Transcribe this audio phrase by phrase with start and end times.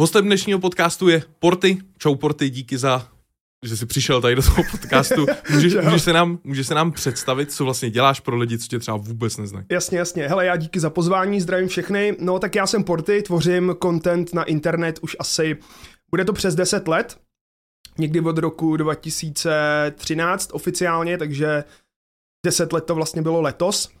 [0.00, 1.78] Hostem dnešního podcastu je Porty.
[1.98, 3.08] Čau Porty, díky za
[3.64, 5.26] že jsi přišel tady do toho podcastu.
[5.50, 8.78] Můžeš, můžeš, se nám, můžeš se nám představit, co vlastně děláš pro lidi, co tě
[8.78, 9.66] třeba vůbec neznají.
[9.70, 10.28] Jasně, jasně.
[10.28, 12.16] Hele, já díky za pozvání, zdravím všechny.
[12.20, 15.56] No tak já jsem Porty, tvořím content na internet už asi,
[16.10, 17.20] bude to přes 10 let,
[17.98, 21.64] někdy od roku 2013 oficiálně, takže
[22.46, 23.97] 10 let to vlastně bylo letos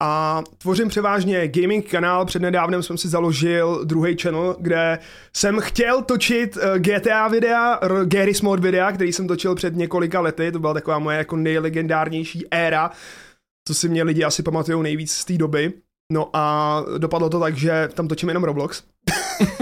[0.00, 2.24] a tvořím převážně gaming kanál.
[2.24, 4.98] Přednedávnem jsem si založil druhý channel, kde
[5.36, 10.52] jsem chtěl točit eh, GTA videa, Garry's Mod videa, který jsem točil před několika lety.
[10.52, 12.90] To byla taková moje jako nejlegendárnější éra,
[13.68, 15.72] co si mě lidi asi pamatují nejvíc z té doby.
[16.12, 18.82] No a dopadlo to tak, že tam točím jenom Roblox.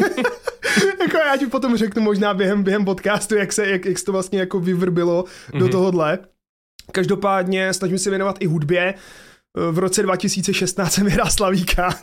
[1.00, 4.12] jako já ti potom řeknu možná během, během podcastu, jak se, jak, jak se to
[4.12, 5.58] vlastně jako vyvrbilo mm-hmm.
[5.58, 5.72] do mhm.
[5.72, 6.18] tohohle.
[6.92, 8.94] Každopádně snažím se věnovat i hudbě,
[9.70, 11.94] v roce 2016 jsem vyhrál Slavíka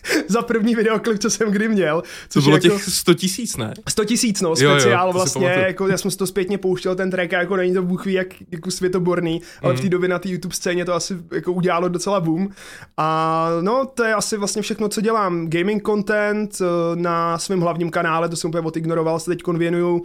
[0.28, 2.02] za první videoklip, co jsem kdy měl.
[2.28, 3.74] Což to bylo jako, těch 100 tisíc, ne?
[3.88, 7.10] 100 tisíc, no, speciál jo, jo, vlastně, jako já jsem si to zpětně pouštěl, ten
[7.10, 9.76] track, jako není to bůh ví, jak jako světoborný, ale mm.
[9.76, 9.90] v té mhm.
[9.90, 12.48] době na té YouTube scéně to asi jako udělalo docela boom.
[12.96, 15.50] A no, to je asi vlastně všechno, co dělám.
[15.50, 20.04] Gaming content eh, na svém hlavním kanále, to jsem úplně odignoroval, se teď věnuju uh,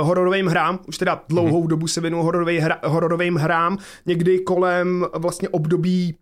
[0.00, 1.68] hororovým hrám, už teda dlouhou mm.
[1.68, 6.16] dobu se věnuju hororovým, hra, hororovým hrám, někdy kolem vlastně období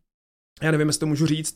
[0.62, 1.54] já nevím, jestli to můžu říct,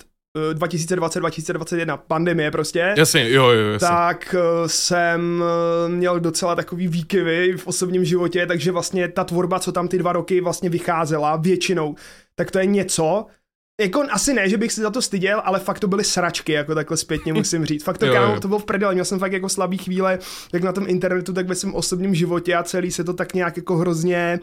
[0.54, 2.94] 2020-2021, eh, pandemie prostě.
[2.96, 3.88] Jasně, jo, jo, jasně.
[3.88, 9.58] Tak eh, jsem eh, měl docela takový výkyvy v osobním životě, takže vlastně ta tvorba,
[9.58, 11.94] co tam ty dva roky vlastně vycházela většinou,
[12.34, 13.26] tak to je něco,
[13.80, 16.74] jako asi ne, že bych si za to styděl, ale fakt to byly sračky, jako
[16.74, 17.84] takhle zpětně musím říct.
[17.84, 20.18] Fakt to, jo, kámo, to bylo v prdele, měl jsem fakt jako slabý chvíle,
[20.52, 23.56] jak na tom internetu, tak ve svém osobním životě a celý se to tak nějak
[23.56, 24.40] jako hrozně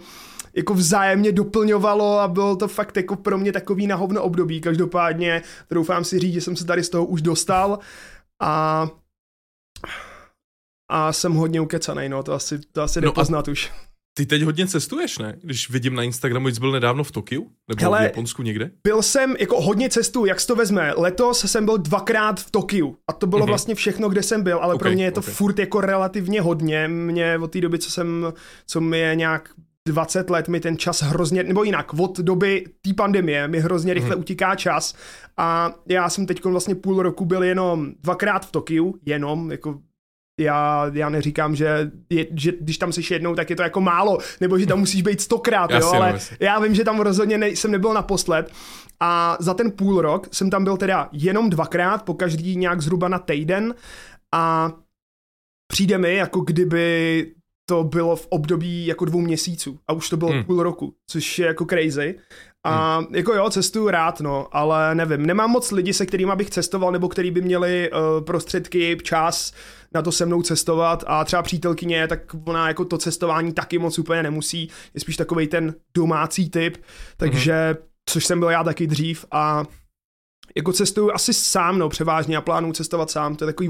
[0.57, 4.61] jako vzájemně doplňovalo a bylo to fakt jako pro mě takový nahovno období.
[4.61, 5.41] Každopádně
[5.71, 7.79] doufám si říct, že jsem se tady z toho už dostal
[8.41, 8.87] a
[10.91, 13.71] a jsem hodně ukecanej, no, to asi, to asi no nepoznat už.
[14.17, 15.37] Ty teď hodně cestuješ, ne?
[15.41, 17.51] Když vidím na Instagramu, jsi byl nedávno v Tokiu?
[17.69, 18.71] Nebo Hele, v Japonsku někde?
[18.83, 20.93] Byl jsem, jako hodně cestu, jak se to vezme.
[20.97, 23.47] Letos jsem byl dvakrát v Tokiu a to bylo mm-hmm.
[23.47, 25.33] vlastně všechno, kde jsem byl, ale okay, pro mě je to okay.
[25.33, 26.87] furt jako relativně hodně.
[26.87, 28.33] Mě od té doby, co jsem,
[28.67, 29.49] co mi je nějak
[29.87, 34.15] 20 let mi ten čas hrozně, nebo jinak, od doby té pandemie mi hrozně rychle
[34.15, 34.21] mm.
[34.21, 34.95] utíká čas
[35.37, 39.79] a já jsem teď vlastně půl roku byl jenom dvakrát v Tokiu, jenom, jako
[40.39, 44.17] já, já neříkám, že, je, že když tam jsi jednou, tak je to jako málo,
[44.41, 47.71] nebo že tam musíš být stokrát, jo, ale já vím, že tam rozhodně ne, jsem
[47.71, 48.51] nebyl naposled
[48.99, 53.07] a za ten půl rok jsem tam byl teda jenom dvakrát, po každý nějak zhruba
[53.07, 53.75] na týden
[54.35, 54.71] a
[55.67, 57.25] přijde mi, jako kdyby
[57.69, 60.43] to bylo v období jako dvou měsíců a už to bylo hmm.
[60.43, 62.15] půl roku, což je jako crazy.
[62.63, 63.15] A hmm.
[63.15, 67.09] jako jo, cestuju rád, no, ale nevím, nemám moc lidi, se kterými bych cestoval, nebo
[67.09, 69.53] který by měli uh, prostředky, čas
[69.93, 73.99] na to se mnou cestovat a třeba přítelkyně, tak ona jako to cestování taky moc
[73.99, 76.77] úplně nemusí, je spíš takový ten domácí typ,
[77.17, 77.87] takže, hmm.
[78.05, 79.65] což jsem byl já taky dřív a
[80.55, 83.69] jako cestuju asi sám, no, převážně a plánuju cestovat sám, to je takový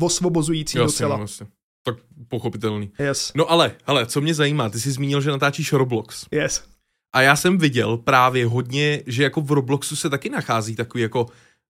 [0.00, 1.18] osvobozující docela.
[1.20, 1.46] Jasně
[1.82, 1.96] tak
[2.28, 2.90] pochopitelný.
[2.98, 3.32] Yes.
[3.34, 6.26] No ale, ale, co mě zajímá, ty jsi zmínil, že natáčíš Roblox.
[6.30, 6.64] Yes.
[7.12, 11.26] A já jsem viděl právě hodně, že jako v Robloxu se taky nachází takový jako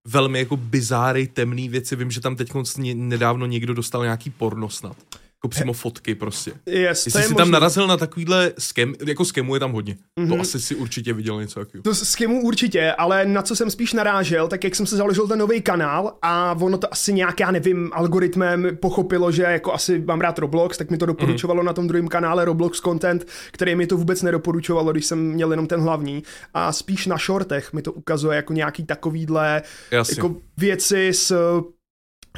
[0.08, 1.96] velmi jako bizáry, temný věci.
[1.96, 2.50] Vím, že tam teď
[2.94, 4.96] nedávno někdo dostal nějaký porno snad.
[5.40, 6.52] Jako přímo fotky prostě.
[6.66, 9.94] Yes, Jestli jsi tam narazil na takovýhle skem, jako skemu je tam hodně.
[9.94, 10.28] Mm-hmm.
[10.28, 10.40] To mhm.
[10.40, 11.82] asi si určitě viděl něco takového.
[11.82, 15.38] To skemu určitě, ale na co jsem spíš narážel, tak jak jsem se založil ten
[15.38, 20.20] nový kanál a ono to asi nějak, já nevím, algoritmem pochopilo, že jako asi mám
[20.20, 21.66] rád Roblox, tak mi to doporučovalo mm-hmm.
[21.66, 25.66] na tom druhém kanále Roblox Content, který mi to vůbec nedoporučovalo, když jsem měl jenom
[25.66, 26.22] ten hlavní.
[26.54, 30.14] A spíš na shortech mi to ukazuje jako nějaký takovýhle Jasně.
[30.18, 31.32] jako věci s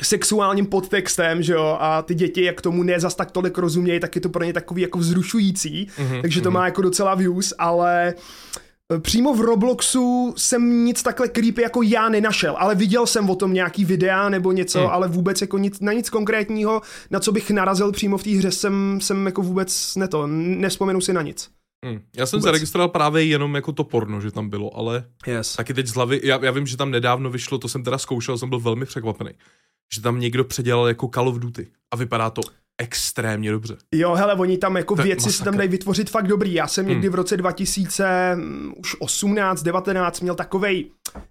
[0.02, 4.14] sexuálním podtextem, že jo, a ty děti, jak tomu ne zas tak tolik rozumějí, tak
[4.14, 6.52] je to pro ně takový jako vzrušující, mm-hmm, takže to mm-hmm.
[6.52, 8.14] má jako docela views, ale
[8.94, 13.36] e, Přímo v Robloxu jsem nic takhle creepy jako já nenašel, ale viděl jsem o
[13.36, 14.86] tom nějaký videa nebo něco, mm.
[14.86, 18.50] ale vůbec jako nic, na nic konkrétního, na co bych narazil přímo v té hře,
[18.50, 21.50] jsem, jsem jako vůbec neto, nespomenu si na nic.
[21.84, 22.00] Hmm.
[22.16, 22.44] Já jsem Vůbec.
[22.44, 25.56] zaregistroval právě jenom jako to porno, že tam bylo, ale yes.
[25.56, 28.38] taky teď z hlavy, já, já vím, že tam nedávno vyšlo, to jsem teda zkoušel,
[28.38, 29.30] jsem byl velmi překvapený
[29.94, 32.42] že tam někdo předělal jako Call of Duty a vypadá to
[32.78, 33.76] extrémně dobře.
[33.94, 36.54] Jo, hele, oni tam jako to věci si tam dají vytvořit fakt dobrý.
[36.54, 36.94] Já jsem hmm.
[36.94, 40.90] někdy v roce 2018, 19 měl takovej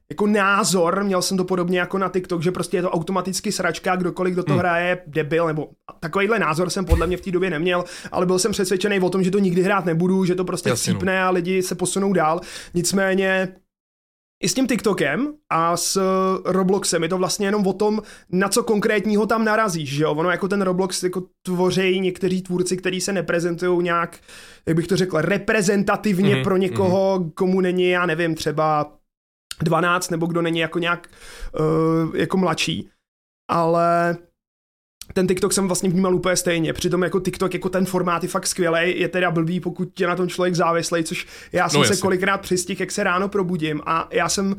[0.09, 3.95] jako názor, měl jsem to podobně jako na TikTok, že prostě je to automaticky sračka,
[3.95, 4.59] kdokoliv, kdo to hmm.
[4.59, 5.69] hraje, debil, nebo
[6.00, 9.24] takovýhle názor jsem podle mě v té době neměl, ale byl jsem přesvědčený o tom,
[9.24, 11.00] že to nikdy hrát nebudu, že to prostě Jasně, no.
[11.00, 12.42] cípne a lidi se posunou dál.
[12.74, 13.47] Nicméně
[14.41, 16.01] i s tím TikTokem a s
[16.45, 18.01] Robloxem je to vlastně jenom o tom,
[18.31, 20.11] na co konkrétního tam narazíš, že jo?
[20.11, 24.19] Ono jako ten Roblox jako tvoří někteří tvůrci, kteří se neprezentují nějak,
[24.65, 27.31] jak bych to řekl, reprezentativně mm-hmm, pro někoho, mm-hmm.
[27.33, 28.93] komu není, já nevím, třeba
[29.61, 31.07] 12, nebo kdo není jako nějak
[31.59, 32.89] uh, jako mladší.
[33.49, 34.17] Ale
[35.13, 36.73] ten TikTok jsem vlastně vnímal úplně stejně.
[36.73, 40.15] Přitom jako TikTok, jako ten formát je fakt skvělý, je teda blbý, pokud je na
[40.15, 44.07] tom člověk závislý, což já jsem no, se kolikrát přistihl, jak se ráno probudím a
[44.11, 44.55] já jsem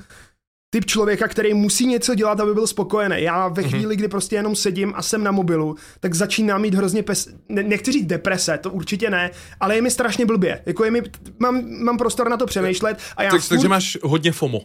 [0.75, 3.17] typ člověka, který musí něco dělat, aby byl spokojený.
[3.19, 3.71] Já ve mhm.
[3.71, 3.99] chvíli, mm-hmm.
[3.99, 7.29] kdy prostě jenom sedím a jsem na mobilu, tak začínám mít hrozně pes...
[7.49, 10.63] Ne, nechci říct deprese, to určitě ne, ale je mi strašně blbě.
[10.67, 11.03] Jako je mi,
[11.39, 13.49] mám, mám prostor na to přemýšlet a já tak, furt...
[13.49, 14.61] Takže máš hodně FOMO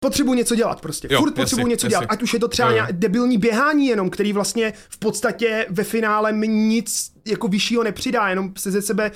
[0.00, 1.08] potřebuji něco dělat prostě.
[1.10, 1.94] Jo, Furt potřebuji něco jasně.
[1.94, 2.06] dělat.
[2.08, 2.86] Ať už je to třeba jo, jo.
[2.90, 8.52] debilní běhání jenom, který vlastně v podstatě ve finále mi nic jako vyššího nepřidá, jenom
[8.58, 9.10] se ze sebe,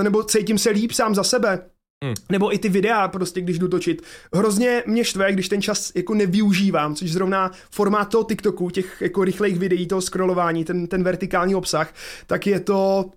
[0.00, 1.66] eh, nebo cítím se líp sám za sebe.
[2.04, 2.14] Hmm.
[2.30, 4.02] Nebo i ty videa, prostě, když jdu točit.
[4.34, 9.24] Hrozně mě štve, když ten čas jako nevyužívám, což zrovna formát toho TikToku, těch jako
[9.24, 11.94] rychlejch videí, toho scrollování, ten, ten vertikální obsah,
[12.26, 13.10] tak je to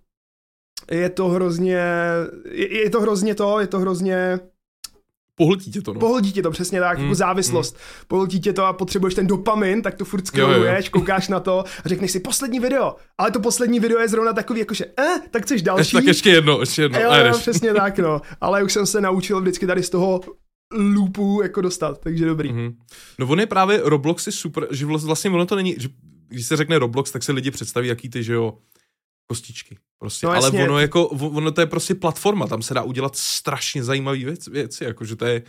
[0.92, 1.84] je to hrozně,
[2.52, 4.40] je, je to hrozně to, je to hrozně
[5.40, 6.00] Pohltí tě to, no.
[6.00, 7.74] Pohltí tě to, přesně tak, mm, jako závislost.
[7.74, 8.06] Mm.
[8.08, 11.90] Pohltí tě to a potřebuješ ten dopamin, tak to furt scrolluješ, koukáš na to a
[11.90, 12.96] řekneš si poslední video.
[13.18, 15.80] Ale to poslední video je zrovna takový, jakože, eh, tak chceš další.
[15.80, 17.00] Ještě, tak ještě jedno, ještě jedno.
[17.00, 18.22] Jo, jo, přesně tak, no.
[18.42, 20.22] Ale už jsem se naučil vždycky tady z toho
[20.72, 22.50] loopu jako dostat, takže dobrý.
[22.52, 22.76] Mm-hmm.
[23.20, 25.90] No on je právě, Roblox je super, že vlastně ono to není, že
[26.30, 28.58] když se řekne Roblox, tak se lidi představí, jaký ty, že jo,
[29.30, 29.78] kostičky.
[30.00, 30.28] Prostě.
[30.28, 34.18] No, Ale ono, jako, ono to je prostě platforma, tam se dá udělat strašně zajímavé
[34.18, 35.44] věc, věci, jakože to je,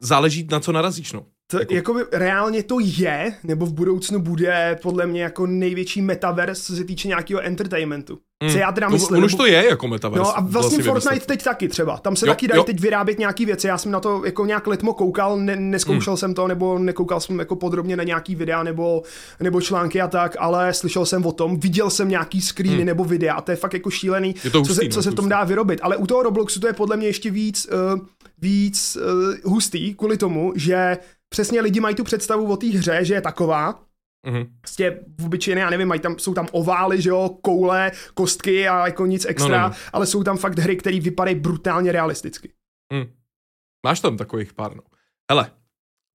[0.00, 1.26] záleží na co narazíš, no.
[1.52, 1.74] To, jako...
[1.74, 6.84] jakoby reálně to je, nebo v budoucnu bude podle mě jako největší metaverse, co se
[6.84, 8.18] týče nějakého entertainmentu.
[8.44, 8.50] Mm.
[8.50, 9.14] Co já teda myslím.
[9.14, 10.22] No, on už to je jako metaverse.
[10.22, 11.26] No a vlastně, vlastně Fortnite vymyslet.
[11.26, 11.96] teď taky třeba.
[11.96, 12.64] Tam se jo, taky dají jo.
[12.64, 13.66] teď vyrábět nějaký věci.
[13.66, 16.16] Já jsem na to jako nějak letmo koukal, ne, neskoušel mm.
[16.16, 19.02] jsem to, nebo nekoukal jsem jako podrobně na nějaký videa nebo,
[19.40, 22.84] nebo články a tak, ale slyšel jsem o tom, viděl jsem nějaký screeny mm.
[22.84, 25.02] nebo videa a to je fakt jako šílený, je to hustý, co se, no, co
[25.02, 25.80] se v tom dá vyrobit.
[25.82, 28.00] Ale u toho Robloxu to je podle mě ještě víc, uh,
[28.38, 30.98] víc uh, hustý kvůli tomu, že
[31.32, 33.84] přesně lidi mají tu představu o té hře, že je taková,
[34.26, 34.48] Mm-hmm.
[34.60, 38.86] Prostě v obyčejné, já nevím, mají tam, jsou tam ovály, že jo, koule, kostky a
[38.86, 39.74] jako nic extra, no, no, no.
[39.92, 42.52] ale jsou tam fakt hry, které vypadají brutálně realisticky.
[42.94, 43.12] Mm.
[43.86, 44.82] Máš tam takových pár, no.
[45.30, 45.50] Hele,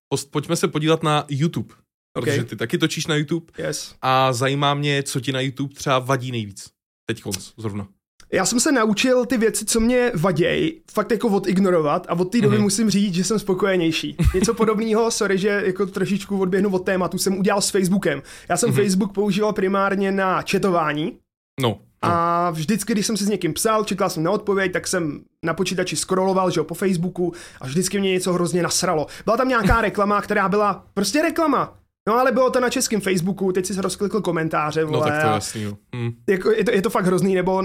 [0.10, 1.76] post, pojďme se podívat na YouTube,
[2.14, 2.46] protože okay.
[2.46, 3.96] ty taky točíš na YouTube yes.
[4.02, 6.72] a zajímá mě, co ti na YouTube třeba vadí nejvíc.
[7.06, 7.88] Teď konc, zrovna.
[8.34, 12.42] Já jsem se naučil ty věci, co mě vadějí, fakt jako odignorovat a od té
[12.42, 12.62] doby mm-hmm.
[12.62, 14.18] musím říct, že jsem spokojenější.
[14.34, 18.22] Něco podobného, sorry, že jako trošičku odběhnu od tématu, jsem udělal s Facebookem.
[18.50, 18.84] Já jsem mm-hmm.
[18.84, 21.18] Facebook používal primárně na četování.
[21.62, 21.70] No.
[21.70, 21.80] no.
[22.02, 25.54] A vždycky, když jsem si s někým psal, čekal jsem na odpověď, tak jsem na
[25.54, 29.08] počítači scrolloval, že jo, po Facebooku a vždycky mě něco hrozně nasralo.
[29.26, 31.78] Byla tam nějaká reklama, která byla prostě reklama.
[32.08, 35.28] No ale bylo to na českém Facebooku, teď si rozklikl komentáře, vole, No tak to
[35.28, 35.66] je jasný,
[35.96, 36.12] hm.
[36.30, 37.64] jako, je, to, je to fakt hrozný, nebo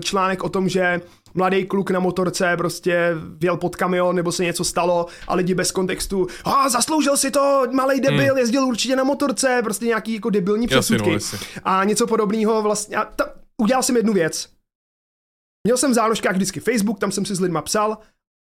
[0.00, 1.00] článek o tom, že
[1.34, 5.70] mladý kluk na motorce prostě vjel pod kamion, nebo se něco stalo a lidi bez
[5.70, 8.38] kontextu, a zasloužil si to, malý debil, hmm.
[8.38, 11.12] jezdil určitě na motorce, prostě nějaký jako debilní předsudky.
[11.12, 13.24] Jasný, no, a něco podobného vlastně, a ta,
[13.62, 14.48] udělal jsem jednu věc.
[15.66, 17.98] Měl jsem v záložkách vždycky Facebook, tam jsem si s lidma psal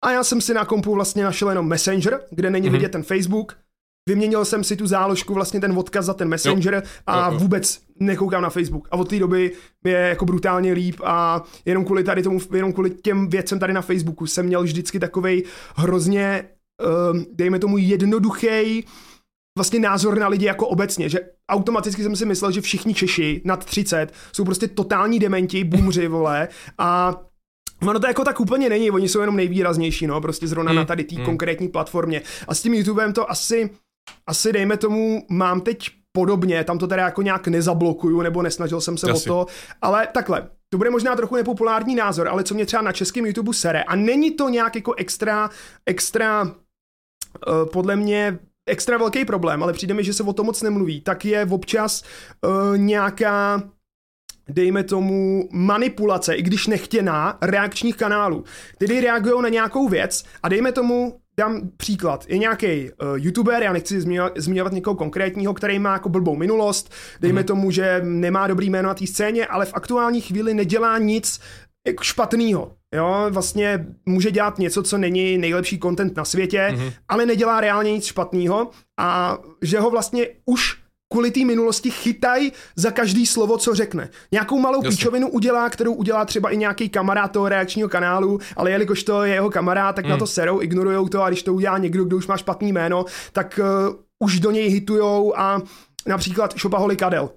[0.05, 2.73] a já jsem si na kompu vlastně našel jenom Messenger, kde není mm-hmm.
[2.73, 3.57] vidět ten Facebook
[4.09, 6.83] Vyměnil jsem si tu záložku, vlastně ten odkaz za ten Messenger jo.
[7.07, 7.39] a jo, jo.
[7.39, 8.89] vůbec nekoukám na Facebook.
[8.91, 9.53] A od té doby
[9.85, 13.83] je jako brutálně líp a jenom kvůli tady tomu, jenom kvůli těm věcem tady na
[13.83, 15.45] Facebooku jsem měl vždycky takovej
[15.77, 16.49] hrozně,
[17.13, 18.85] uh, dejme tomu jednoduchý
[19.59, 23.65] vlastně názor na lidi jako obecně, že automaticky jsem si myslel, že všichni Češi nad
[23.65, 27.21] 30 jsou prostě totální dementi, boomři, vole, a
[27.89, 30.77] Ono to jako tak úplně není, oni jsou jenom nejvýraznější, no, prostě zrovna hmm.
[30.77, 31.25] na tady té hmm.
[31.25, 32.23] konkrétní platformě.
[32.49, 33.71] A s tím YouTubem to asi
[34.27, 38.97] asi dejme tomu, mám teď podobně, tam to teda jako nějak nezablokuju, nebo nesnažil jsem
[38.97, 39.31] se Asi.
[39.31, 42.93] o to, ale takhle, to bude možná trochu nepopulární názor, ale co mě třeba na
[42.93, 45.51] českém YouTube sere, a není to nějak jako extra,
[45.87, 46.53] extra, uh,
[47.73, 51.25] podle mě extra velký problém, ale přijde mi, že se o tom moc nemluví, tak
[51.25, 52.03] je občas
[52.47, 53.63] uh, nějaká
[54.49, 58.45] dejme tomu, manipulace, i když nechtěná, reakčních kanálů,
[58.75, 63.73] který reagují na nějakou věc a dejme tomu, dám příklad, je nějaký uh, youtuber, já
[63.73, 64.01] nechci
[64.37, 67.47] zmiňovat, někoho konkrétního, který má jako blbou minulost, dejme mm.
[67.47, 71.41] tomu, že nemá dobrý jméno na té scéně, ale v aktuální chvíli nedělá nic
[71.87, 72.73] jako špatného.
[72.95, 76.93] Jo, vlastně může dělat něco, co není nejlepší content na světě, mm-hmm.
[77.09, 80.84] ale nedělá reálně nic špatného a že ho vlastně už
[81.15, 84.09] kvůli té minulosti chytají za každý slovo, co řekne.
[84.33, 84.91] Nějakou malou Jasně.
[84.91, 89.35] píčovinu udělá, kterou udělá třeba i nějaký kamarád toho reakčního kanálu, ale jelikož to je
[89.35, 90.11] jeho kamarád, tak mm.
[90.11, 93.05] na to serou, ignorujou to a když to udělá někdo, kdo už má špatný jméno,
[93.33, 95.63] tak uh, už do něj hitujou a
[96.07, 97.31] například Šopaholi Kadel.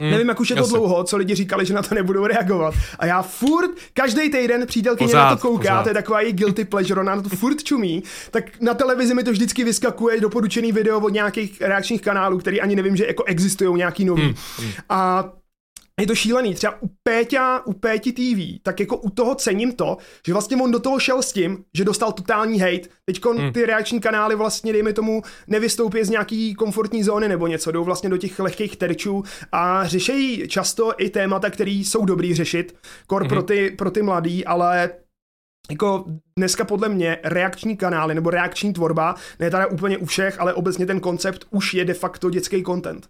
[0.00, 0.78] Mm, Nevím, jak už je to jasný.
[0.78, 2.74] dlouho, co lidi říkali, že na to nebudou reagovat.
[2.98, 5.82] A já furt, každý týden přítelkyně na to kouká, pořád.
[5.82, 9.24] to je taková její guilty pleasure, ona na to furt čumí, tak na televizi mi
[9.24, 13.76] to vždycky vyskakuje doporučený video od nějakých reakčních kanálů, který ani nevím, že jako existují
[13.78, 14.22] nějaký nový.
[14.22, 14.34] Mm,
[14.66, 14.72] mm.
[14.88, 15.24] A
[16.00, 16.54] je to šílený.
[16.54, 19.96] Třeba u Péťa, u Péti TV, tak jako u toho cením to,
[20.26, 22.88] že vlastně on do toho šel s tím, že dostal totální hate.
[23.04, 23.52] Teď hmm.
[23.52, 28.10] ty reakční kanály vlastně, dejme tomu, nevystoupí z nějaký komfortní zóny nebo něco, jdou vlastně
[28.10, 29.22] do těch lehkých terčů
[29.52, 33.28] a řešejí často i témata, které jsou dobrý řešit, kor hmm.
[33.28, 34.90] pro, ty, pro ty mladý, ale
[35.70, 36.04] jako
[36.38, 40.86] dneska podle mě reakční kanály nebo reakční tvorba, ne teda úplně u všech, ale obecně
[40.86, 43.08] ten koncept už je de facto dětský content.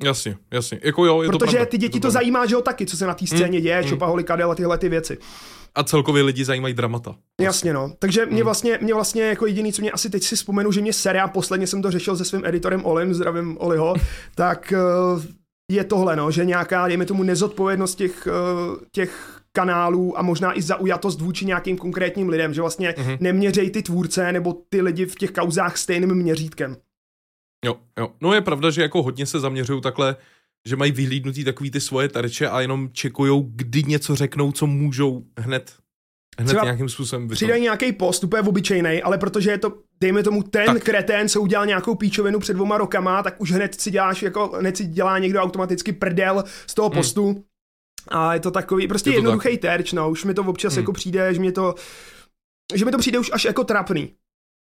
[0.00, 0.80] Jasně, jasně.
[0.82, 3.06] Jako jo, je Protože to ty děti to, to zajímá, že jo, taky, co se
[3.06, 3.88] na té scéně mm, děje, mm.
[3.88, 5.18] Čopaholi, Kadel a tyhle ty věci.
[5.74, 7.10] A celkově lidi zajímají dramata.
[7.10, 7.44] Vlastně.
[7.44, 7.92] Jasně, no.
[7.98, 8.44] Takže mě mm.
[8.44, 11.66] vlastně, mě vlastně jako jediný, co mě asi teď si vzpomenu, že mě seriál, posledně
[11.66, 13.94] jsem to řešil se svým editorem Olim, zdravím Oliho,
[14.34, 14.72] tak
[15.16, 15.22] uh,
[15.70, 20.62] je tohle, no, že nějaká, dejme tomu, nezodpovědnost těch, uh, těch kanálů a možná i
[20.62, 23.18] zaujatost vůči nějakým konkrétním lidem, že vlastně mm-hmm.
[23.20, 26.76] neměřej ty tvůrce nebo ty lidi v těch kauzách stejným měřítkem.
[27.64, 28.12] Jo, jo.
[28.20, 30.16] No je pravda, že jako hodně se zaměřují takhle,
[30.68, 35.24] že mají vyhlídnutý takový ty svoje terče a jenom čekujou, kdy něco řeknou, co můžou
[35.38, 35.72] hned
[36.38, 40.42] Hned Třeba nějakým způsobem Přidají nějaký post, úplně obyčejný, ale protože je to, dejme tomu,
[40.42, 40.82] ten tak.
[40.82, 44.76] kretén, co udělal nějakou píčovinu před dvoma rokama, tak už hned si děláš, jako hned
[44.76, 46.96] si dělá někdo automaticky prdel z toho hmm.
[46.96, 47.26] postu.
[47.26, 47.42] Hmm.
[48.08, 49.60] A je to takový, prostě je jednoduchý tak.
[49.60, 50.82] terč, no, už mi to občas hmm.
[50.82, 51.74] jako přijde, že mi to,
[52.74, 54.14] že mi to přijde už až jako trapný.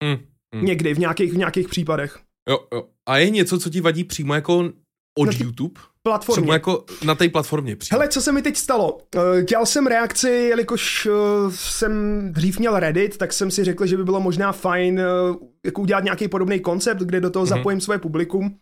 [0.04, 0.18] Hmm.
[0.56, 0.66] Hmm.
[0.66, 2.20] Někdy, v nějakých, v nějakých případech.
[2.50, 2.84] Jo, jo.
[3.06, 4.72] A je něco, co ti vadí přímo jako
[5.18, 5.82] od na YouTube?
[6.04, 6.42] Platformě.
[6.42, 7.76] Přímo jako na té platformě.
[7.76, 8.00] Přímo.
[8.00, 8.98] Hele, co se mi teď stalo?
[9.16, 11.12] Eh, dělal jsem reakci, jelikož eh,
[11.50, 11.92] jsem
[12.34, 15.04] dřív měl Reddit, tak jsem si řekl, že by bylo možná fajn eh,
[15.66, 17.50] jako udělat nějaký podobný koncept, kde do toho mm-hmm.
[17.50, 18.56] zapojím svoje publikum.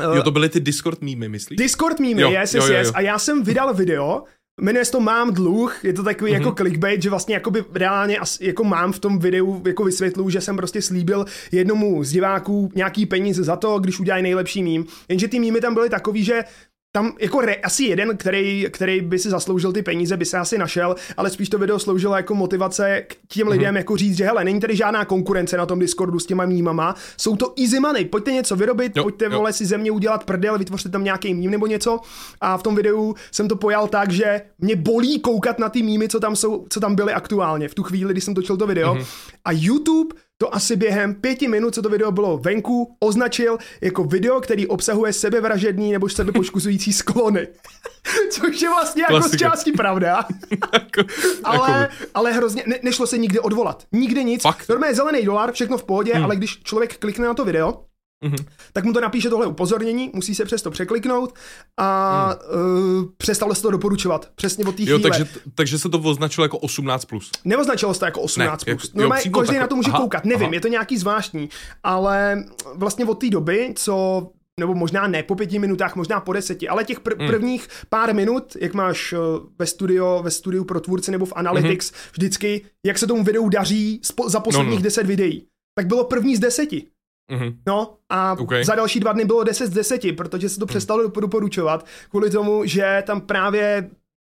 [0.00, 1.56] Jo, to byly ty Discord mýmy, myslíš?
[1.56, 2.78] Discord mýmy, jo, yes, yes, jo, jo, jo.
[2.78, 2.92] yes.
[2.94, 4.24] A já jsem vydal video,
[4.60, 6.34] Jmenuje se to Mám dluh, je to takový mm-hmm.
[6.34, 6.56] jako mhm.
[6.56, 10.82] clickbait, že vlastně jakoby reálně jako mám v tom videu jako vysvětlu, že jsem prostě
[10.82, 14.86] slíbil jednomu z diváků nějaký peníze za to, když udělají nejlepší mím.
[15.08, 16.44] Jenže ty mýmy tam byly takový, že
[16.92, 20.58] tam jako re, asi jeden, který, který by si zasloužil ty peníze, by se asi
[20.58, 23.50] našel, ale spíš to video sloužilo jako motivace k těm mm-hmm.
[23.50, 26.94] lidem, jako říct, že hele, není tady žádná konkurence na tom Discordu s těma mýmama,
[27.16, 29.30] jsou to easy money, pojďte něco vyrobit, jo, pojďte jo.
[29.30, 32.00] vole si ze mě udělat prdel, vytvořte tam nějaký mím nebo něco
[32.40, 36.08] a v tom videu jsem to pojal tak, že mě bolí koukat na ty mýmy,
[36.08, 38.94] co tam jsou, co tam byly aktuálně v tu chvíli, kdy jsem točil to video
[38.94, 39.06] mm-hmm.
[39.44, 44.40] a YouTube to asi během pěti minut, co to video bylo venku, označil jako video,
[44.40, 47.48] který obsahuje sebevražedný nebo sebepoškuzující sklony.
[48.30, 50.26] Což je vlastně jako z části pravda.
[50.72, 51.02] Jako-
[51.44, 53.86] ale, ale hrozně, ne, nešlo se nikdy odvolat.
[53.92, 54.42] Nikdy nic.
[54.42, 54.68] Fakt?
[54.68, 56.24] Normálně zelený dolar, všechno v pohodě, hmm.
[56.24, 57.84] ale když člověk klikne na to video,
[58.22, 58.46] Mm-hmm.
[58.72, 61.34] Tak mu to napíše tohle upozornění, musí se přesto překliknout
[61.76, 63.02] a mm.
[63.02, 64.30] uh, přestalo se to doporučovat.
[64.34, 65.00] Přesně od té chvíle.
[65.00, 67.06] Takže, takže se to označilo jako 18+.
[67.06, 67.30] Plus.
[67.44, 68.58] Neoznačilo se to jako 18+.
[68.66, 68.92] Ne, plus.
[68.94, 70.24] no, každý na to může aha, koukat.
[70.24, 70.54] Nevím, aha.
[70.54, 71.48] je to nějaký zvláštní.
[71.82, 74.26] Ale vlastně od té doby, co
[74.60, 77.26] nebo možná ne po pěti minutách, možná po deseti, ale těch pr- mm.
[77.26, 79.18] prvních pár minut, jak máš uh,
[79.58, 82.10] ve studio, ve studiu pro tvůrce nebo v Analytics, mm-hmm.
[82.12, 84.82] vždycky, jak se tomu videu daří spo- za posledních no, no.
[84.82, 85.46] deset videí.
[85.74, 86.86] Tak bylo první z deseti.
[87.32, 87.56] Mm-hmm.
[87.66, 88.64] No a okay.
[88.64, 90.68] za další dva dny bylo 10 z 10, protože se to mm.
[90.68, 93.90] přestalo doporučovat kvůli tomu, že tam právě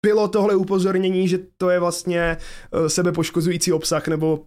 [0.05, 2.37] bylo tohle upozornění, že to je vlastně
[2.71, 4.43] uh, sebepoškozující obsah, nebo,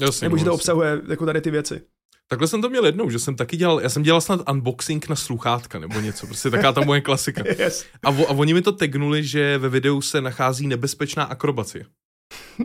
[0.00, 0.54] jasně, nebo že to jasně.
[0.54, 1.82] obsahuje jako tady ty věci.
[2.28, 5.16] Takhle jsem to měl jednou, že jsem taky dělal, já jsem dělal snad unboxing na
[5.16, 7.42] sluchátka nebo něco, prostě taká ta moje klasika.
[7.58, 7.84] yes.
[8.02, 11.84] a, vo, a oni mi to tegnuli, že ve videu se nachází nebezpečná akrobacie.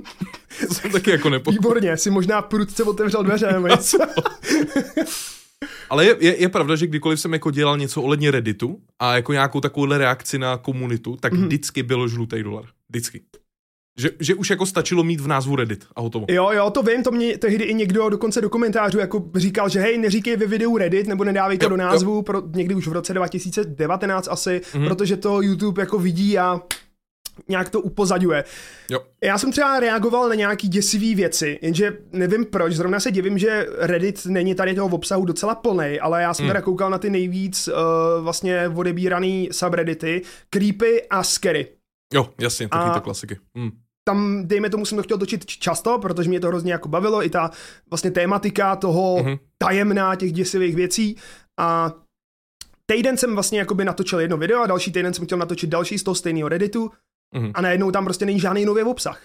[0.72, 1.52] jsem taky jako nepo...
[1.52, 3.98] Výborně, si možná prudce otevřel dveře nebo něco.
[5.90, 9.34] Ale je, je, je pravda, že kdykoliv jsem jako dělal něco ohledně Redditu a jako
[9.34, 11.46] nějakou takovouhle reakci na komunitu, tak mm-hmm.
[11.46, 12.66] vždycky bylo žlutý dolar.
[12.90, 13.22] Vždycky.
[14.00, 16.26] Že, že už jako stačilo mít v názvu Reddit a hotovo.
[16.30, 19.80] Jo, jo, to vím, to mě tehdy i někdo dokonce do komentářů jako říkal, že
[19.80, 22.92] hej, neříkej ve videu Reddit, nebo nedávej to jo, do názvu, pro, někdy už v
[22.92, 24.88] roce 2019 asi, mm-hmm.
[24.88, 26.62] protože to YouTube jako vidí a
[27.48, 28.44] nějak to upozaduje.
[28.90, 29.00] Jo.
[29.24, 33.68] Já jsem třeba reagoval na nějaký děsivý věci, jenže nevím proč, zrovna se divím, že
[33.78, 36.50] Reddit není tady toho obsahu docela plný, ale já jsem hmm.
[36.50, 37.74] teda koukal na ty nejvíc uh,
[38.24, 41.68] vlastně odebíraný subreddity, creepy a scary.
[42.14, 43.38] Jo, jasně, taky to klasiky.
[43.56, 43.72] Hmm
[44.08, 47.30] tam, dejme tomu, jsem to chtěl točit často, protože mě to hrozně jako bavilo, i
[47.30, 47.52] ta
[47.90, 49.40] vlastně tématika toho mm-hmm.
[49.58, 51.16] tajemná, těch děsivých věcí
[51.60, 51.94] a
[52.86, 56.04] týden jsem vlastně jakoby natočil jedno video a další týden jsem chtěl natočit další z
[56.04, 56.92] toho stejného Redditu
[57.36, 57.52] mm-hmm.
[57.54, 59.22] a najednou tam prostě není žádný nový obsah.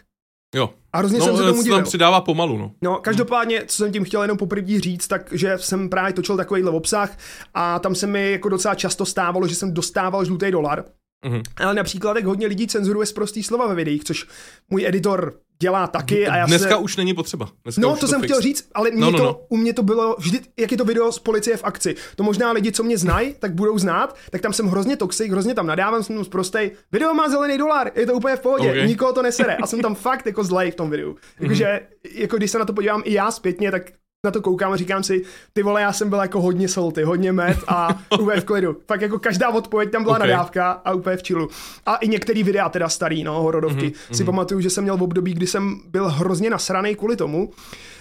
[0.55, 0.71] Jo.
[0.93, 1.79] A hrozně no, jsem se tomu divil.
[1.79, 2.73] tam přidává pomalu, no.
[2.83, 6.71] No, každopádně, co jsem tím chtěl jenom poprvé říct, tak že jsem právě točil takovýhle
[6.71, 7.19] obsah
[7.55, 10.85] a tam se mi jako docela často stávalo, že jsem dostával žlutý dolar.
[11.25, 11.43] Mm-hmm.
[11.57, 14.27] Ale například tak hodně lidí cenzuruje z prostý slova ve videích, což
[14.71, 16.27] můj editor dělá taky.
[16.29, 16.77] A já Dneska se...
[16.77, 17.49] už není potřeba.
[17.65, 18.33] Dneska no, to, to jsem fix.
[18.33, 19.41] chtěl říct, ale mě no, no, to, no.
[19.49, 21.95] u mě to bylo vždy, jak je to video z policie v akci.
[22.17, 25.55] To možná lidi, co mě znají, tak budou znát, tak tam jsem hrozně toxic, hrozně
[25.55, 26.71] tam nadávám, jsem prostej.
[26.93, 28.87] Video má zelený dolar, je to úplně v pohodě, okay.
[28.87, 29.57] nikoho to nesere.
[29.57, 31.17] A jsem tam fakt jako zlej v tom videu.
[31.41, 32.21] Jakože, mm-hmm.
[32.21, 33.83] jako když se na to podívám i já zpětně, tak
[34.25, 37.33] na to koukám a říkám si, ty vole, já jsem byl jako hodně salty, hodně
[37.33, 38.77] met a úplně v klidu.
[38.87, 40.29] Fakt jako každá odpověď tam byla okay.
[40.29, 41.49] nadávka a úplně v čilu.
[41.87, 44.15] A i některé videa teda starý, no, horodovky, mm-hmm.
[44.15, 47.51] si pamatuju, že jsem měl v období, kdy jsem byl hrozně nasraný kvůli tomu,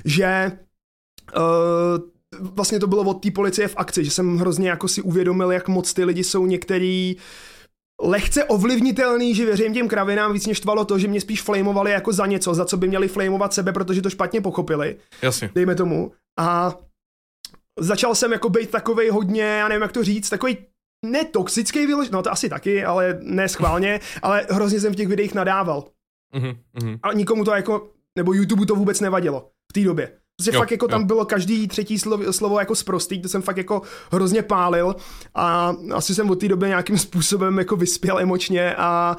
[0.06, 0.52] že
[1.38, 5.52] uh, vlastně to bylo od té policie v akci, že jsem hrozně jako si uvědomil,
[5.52, 7.16] jak moc ty lidi jsou některý
[8.02, 12.14] lehce ovlivnitelný, že věřím těm kravinám víc než tvalo to, že mě spíš flamovali jako
[12.14, 14.96] za něco, za co by měli flamovat sebe, protože to špatně pochopili.
[15.22, 15.50] Jasně.
[15.56, 16.12] Dejme tomu.
[16.40, 16.76] A
[17.80, 20.58] začal jsem jako být takovej hodně, já nevím jak to říct, takový
[21.06, 25.34] netoxický vylož, no to asi taky, ale ne schválně, ale hrozně jsem v těch videích
[25.34, 25.88] nadával.
[26.36, 27.00] Mm-hmm.
[27.04, 30.18] A nikomu to jako, nebo YouTube to vůbec nevadilo v té době.
[30.42, 30.90] Protože jo, fakt jako jo.
[30.90, 33.82] tam bylo každý třetí slovo, slovo jako sprostý, to jsem fakt jako
[34.12, 34.96] hrozně pálil
[35.36, 39.18] a asi jsem od té doby nějakým způsobem jako vyspěl emočně a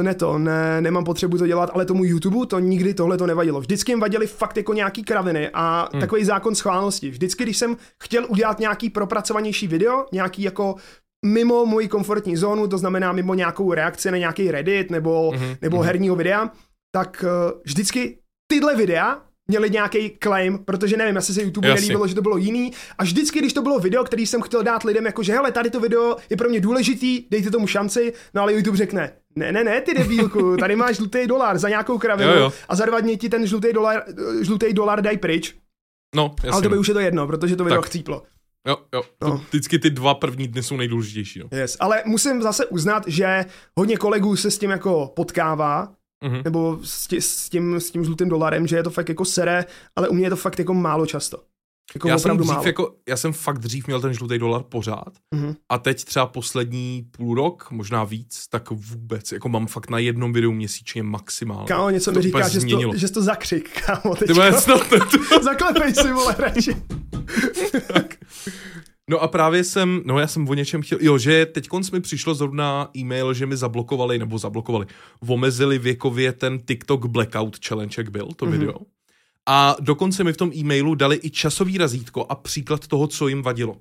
[0.00, 3.26] e, ne to, ne, nemám potřebu to dělat, ale tomu YouTube to nikdy tohle to
[3.26, 3.60] nevadilo.
[3.60, 6.00] Vždycky jim vadili fakt jako nějaký kraviny a hmm.
[6.00, 7.10] takový zákon schválnosti.
[7.10, 10.74] Vždycky, když jsem chtěl udělat nějaký propracovanější video, nějaký jako
[11.26, 15.56] mimo moji komfortní zónu, to znamená mimo nějakou reakci na nějaký Reddit nebo, mm-hmm.
[15.62, 15.82] nebo mm-hmm.
[15.82, 16.50] herního videa,
[16.94, 18.18] tak uh, vždycky
[18.50, 21.80] tyhle videa měli nějaký claim, protože nevím, asi se YouTube Jasně.
[21.80, 22.72] nelíbilo, že to bylo jiný.
[22.98, 25.70] A vždycky, když to bylo video, který jsem chtěl dát lidem, jako že hele, tady
[25.70, 29.64] to video je pro mě důležitý, dejte tomu šanci, no ale YouTube řekne, ne, ne,
[29.64, 32.52] ne, ty debílku, tady máš žlutý dolar za nějakou kravinu jo, jo.
[32.68, 34.04] a za dva dny ti ten žlutý dolar,
[34.40, 35.54] žlutý dolar daj pryč.
[36.16, 36.50] No, jasně.
[36.50, 36.80] Ale to by no.
[36.80, 37.90] už je to jedno, protože to video tak.
[37.90, 38.22] chcíplo.
[38.68, 39.44] Jo, jo, no.
[39.48, 41.38] vždycky ty dva první dny jsou nejdůležitější.
[41.38, 41.58] No.
[41.58, 43.44] Yes, ale musím zase uznat, že
[43.78, 45.92] hodně kolegů se s tím jako potkává,
[46.24, 46.44] mm-hmm.
[46.44, 49.64] nebo s, tě, s, tím, s tím žlutým dolarem, že je to fakt jako sere,
[49.96, 51.38] ale u mě je to fakt jako málo často.
[51.94, 52.66] Jako já, jsem dřív málo.
[52.66, 55.56] Jako, já jsem fakt dřív měl ten žlutý dolar pořád mm-hmm.
[55.68, 60.32] a teď třeba poslední půl rok, možná víc, tak vůbec, jako mám fakt na jednom
[60.32, 61.66] videu měsíčně maximálně.
[61.66, 64.42] Kámo, něco mi říká, že jsi, to, že jsi to zakřik, kámo, teďko.
[65.42, 66.76] Zaklepej si, vole, radši.
[67.92, 68.14] tak.
[69.08, 72.34] No a právě jsem, no já jsem o něčem chtěl, jo, že teď mi přišlo
[72.34, 74.86] zrovna e-mail, že mi zablokovali, nebo zablokovali,
[75.28, 78.50] omezili věkově ten TikTok Blackout Challenge, jak byl to mm-hmm.
[78.50, 78.74] video.
[79.46, 83.42] A dokonce mi v tom e-mailu dali i časový razítko a příklad toho, co jim
[83.42, 83.76] vadilo.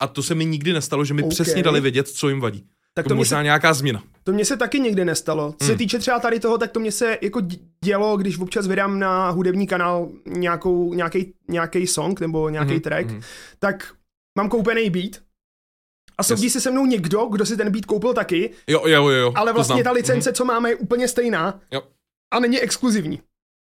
[0.00, 1.30] A to se mi nikdy nestalo, že mi okay.
[1.30, 2.64] přesně dali vědět, co jim vadí.
[2.94, 4.02] Tak to, to možná se, nějaká změna.
[4.24, 5.54] To mě se taky nikdy nestalo.
[5.58, 5.72] Co hmm.
[5.72, 7.42] se týče třeba tady toho, tak to mě se jako
[7.84, 12.80] dělo, když občas vydám na hudební kanál nějakou, nějaký, nějaký song nebo nějaký hmm.
[12.80, 13.20] track, hmm.
[13.58, 13.92] tak
[14.36, 15.12] mám koupený beat
[16.18, 16.52] a soudí yes.
[16.52, 19.84] se se mnou někdo, kdo si ten beat koupil taky, jo, jo, jo, ale vlastně
[19.84, 20.34] ta licence, mm-hmm.
[20.34, 21.82] co máme, je úplně stejná jo.
[22.30, 23.20] a není exkluzivní.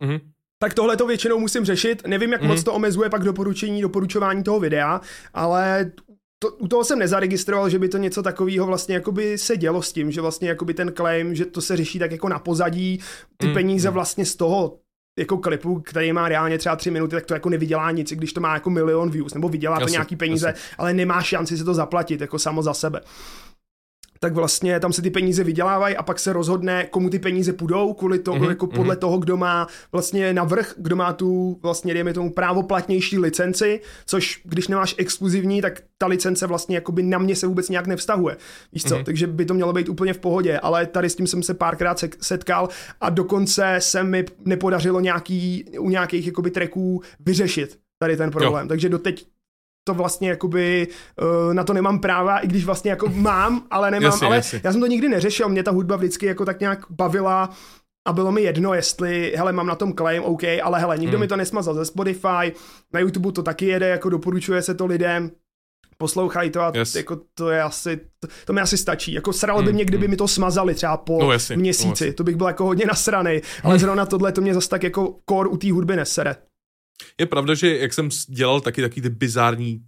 [0.03, 0.19] Mm-hmm.
[0.59, 2.07] Tak tohle to většinou musím řešit.
[2.07, 2.47] Nevím, jak mm-hmm.
[2.47, 5.01] moc to omezuje pak doporučení, doporučování toho videa,
[5.33, 5.91] ale
[6.39, 9.93] to, u toho jsem nezaregistroval, že by to něco takového vlastně jakoby se dělo s
[9.93, 12.99] tím, že vlastně jakoby ten claim, že to se řeší tak jako na pozadí,
[13.37, 13.93] ty mm, peníze mm.
[13.93, 14.77] vlastně z toho
[15.19, 18.41] jako klipu, který má reálně třeba tři minuty, tak to jako nevydělá nic, když to
[18.41, 20.61] má jako milion views, nebo vydělá to nějaký peníze, jasný.
[20.77, 23.01] ale nemá šanci se to zaplatit jako samo za sebe
[24.23, 27.93] tak vlastně tam se ty peníze vydělávají a pak se rozhodne, komu ty peníze půjdou,
[27.93, 28.99] kvůli toho, mm-hmm, jako podle mm-hmm.
[28.99, 34.67] toho, kdo má vlastně navrh, kdo má tu vlastně, dejme tomu, právoplatnější licenci, což když
[34.67, 38.37] nemáš exkluzivní, tak ta licence vlastně jakoby na mě se vůbec nějak nevztahuje.
[38.73, 39.03] Víš co, mm-hmm.
[39.03, 42.03] takže by to mělo být úplně v pohodě, ale tady s tím jsem se párkrát
[42.21, 42.69] setkal
[43.01, 48.65] a dokonce se mi nepodařilo nějaký, u nějakých jakoby tracků vyřešit tady ten problém.
[48.65, 48.69] Jo.
[48.69, 49.25] Takže doteď
[49.83, 50.87] to vlastně jakoby
[51.21, 54.61] uh, na to nemám práva, i když vlastně jako mám, ale nemám, jasně, ale jasně.
[54.63, 57.49] já jsem to nikdy neřešil, mě ta hudba vždycky jako tak nějak bavila
[58.07, 61.21] a bylo mi jedno, jestli, hele, mám na tom claim, OK, ale hele, nikdo hmm.
[61.21, 62.53] mi to nesmazal ze Spotify,
[62.93, 65.31] na YouTube to taky jede, jako doporučuje se to lidem,
[65.97, 66.95] poslouchají to a yes.
[66.95, 69.13] jako to je asi, to, to mi asi stačí.
[69.13, 70.11] Jako sralo hmm, by mě, kdyby hmm.
[70.11, 73.41] mi to smazali třeba po no, jasně, měsíci, no, to bych byl jako hodně nasraný,
[73.63, 76.35] ale zrovna tohle to mě zase tak jako core u té hudby nesere.
[77.19, 79.81] Je pravda, že jak jsem dělal taky taky ty bizární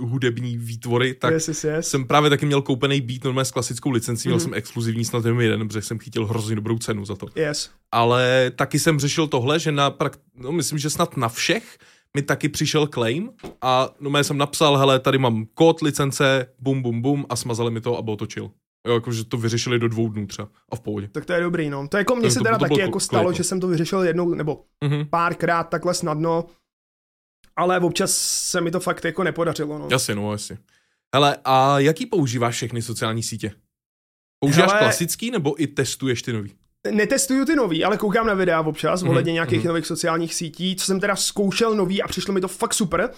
[0.00, 1.88] hudební výtvory, tak yes, yes, yes.
[1.88, 4.30] jsem právě taky měl koupený beat normálně s klasickou licencí, mm.
[4.30, 4.44] měl mhm.
[4.44, 7.26] jsem exkluzivní snad jenom jeden, protože jsem chytil hrozně dobrou cenu za to.
[7.34, 7.70] Yes.
[7.92, 9.96] Ale taky jsem řešil tohle, že na,
[10.34, 11.78] no myslím, že snad na všech
[12.16, 13.30] mi taky přišel claim
[13.62, 17.80] a no jsem napsal, hele, tady mám kód licence, bum, bum, bum a smazali mi
[17.80, 18.50] to a bylo to chill.
[18.86, 21.08] Jo, jakože to vyřešili do dvou dnů třeba a v pohodě.
[21.12, 21.88] Tak to je dobrý, no.
[21.88, 24.64] To jako mně se teda to taky jako stalo, že jsem to vyřešil jednou nebo
[24.84, 25.06] mm-hmm.
[25.10, 26.44] párkrát takhle snadno,
[27.60, 28.16] ale občas
[28.50, 29.88] se mi to fakt jako nepodařilo, no.
[29.90, 30.58] Jasně, no, jasně.
[31.14, 33.52] Hele, a jaký používáš všechny sociální sítě?
[34.38, 36.54] Používáš Hele, klasický nebo i testuješ ty nový?
[36.90, 39.08] Netestuju ty nový, ale koukám na videa občas mm-hmm.
[39.08, 39.68] ohledně nějakých mm-hmm.
[39.68, 40.76] nových sociálních sítí.
[40.76, 43.10] Co jsem teda zkoušel nový a přišlo mi to fakt super,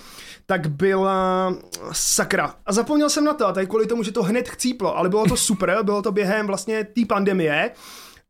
[0.47, 1.55] tak byla
[1.93, 2.55] sakra.
[2.67, 5.27] A zapomněl jsem na to, a tady kvůli tomu, že to hned chcíplo, ale bylo
[5.27, 7.71] to super, bylo to během vlastně té pandemie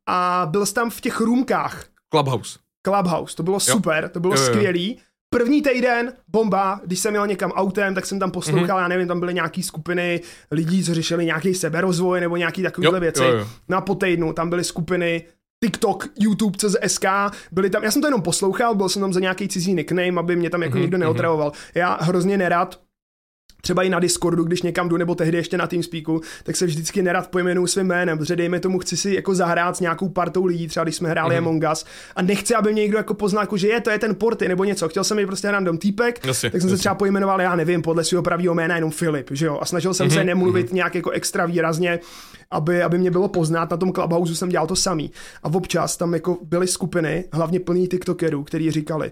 [0.07, 1.85] a byl jsem tam v těch růmkách.
[2.15, 2.59] Clubhouse.
[2.87, 3.61] Clubhouse, to bylo jo.
[3.61, 4.47] super, to bylo jo, jo.
[4.47, 5.01] skvělý.
[5.33, 8.83] První týden, bomba, když jsem jel někam autem, tak jsem tam poslouchal, mm-hmm.
[8.83, 13.23] já nevím, tam byly nějaký skupiny lidí, co řešili nějaký seberozvoj nebo nějaký takovéhle věci.
[13.23, 13.47] Jo, jo.
[13.69, 15.25] No a po týdnu tam byly skupiny
[15.65, 17.05] TikTok, YouTube, CZSK,
[17.53, 20.37] byli tam, já jsem to jenom poslouchal, byl jsem tam za nějaký cizí nickname, aby
[20.37, 21.01] mě tam jako mm-hmm, nikdo mhm.
[21.01, 21.53] neotravoval.
[21.75, 22.81] Já hrozně nerad
[23.65, 27.03] třeba i na Discordu, když někam jdu, nebo tehdy ještě na TeamSpeaku, tak se vždycky
[27.03, 30.69] nerad pojmenuju svým jménem, protože dejme tomu, chci si jako zahrát s nějakou partou lidí,
[30.69, 31.39] třeba když jsme hráli mm-hmm.
[31.39, 31.85] Among Us,
[32.17, 34.65] a nechci, aby mě někdo jako poznal, jako, že je, to je ten porty nebo
[34.65, 34.89] něco.
[34.89, 36.77] Chtěl jsem mi prostě random týpek, jasně, tak jsem jasně.
[36.77, 39.95] se třeba pojmenoval, já nevím, podle svého pravého jména jenom Filip, že jo, a snažil
[39.95, 40.15] jsem mm-hmm.
[40.15, 40.75] se nemluvit mm-hmm.
[40.75, 42.01] nějak jako extra výrazně,
[42.51, 43.71] aby, aby mě bylo poznat.
[43.71, 45.11] Na tom Clubhouse jsem dělal to samý.
[45.43, 49.11] A občas tam jako byly skupiny, hlavně plný TikTokerů, kteří říkali,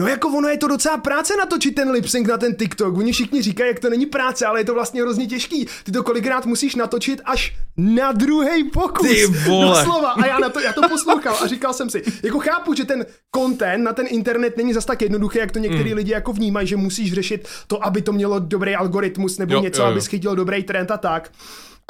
[0.00, 2.98] No jako ono je to docela práce natočit ten lipsync na ten TikTok.
[2.98, 5.66] Oni všichni říkají, jak to není práce, ale je to vlastně hrozně těžký.
[5.84, 9.08] Ty to kolikrát musíš natočit až na druhý pokus.
[9.08, 9.84] Ty vole.
[9.84, 10.10] slova.
[10.10, 13.06] A já, na to, já to poslouchal a říkal jsem si, jako chápu, že ten
[13.36, 15.96] content na ten internet není zas tak jednoduchý, jak to některý mm.
[15.96, 19.82] lidi jako vnímají, že musíš řešit to, aby to mělo dobrý algoritmus nebo jo, něco,
[19.82, 19.92] jo, jo.
[19.92, 21.30] aby schytil dobrý trend a tak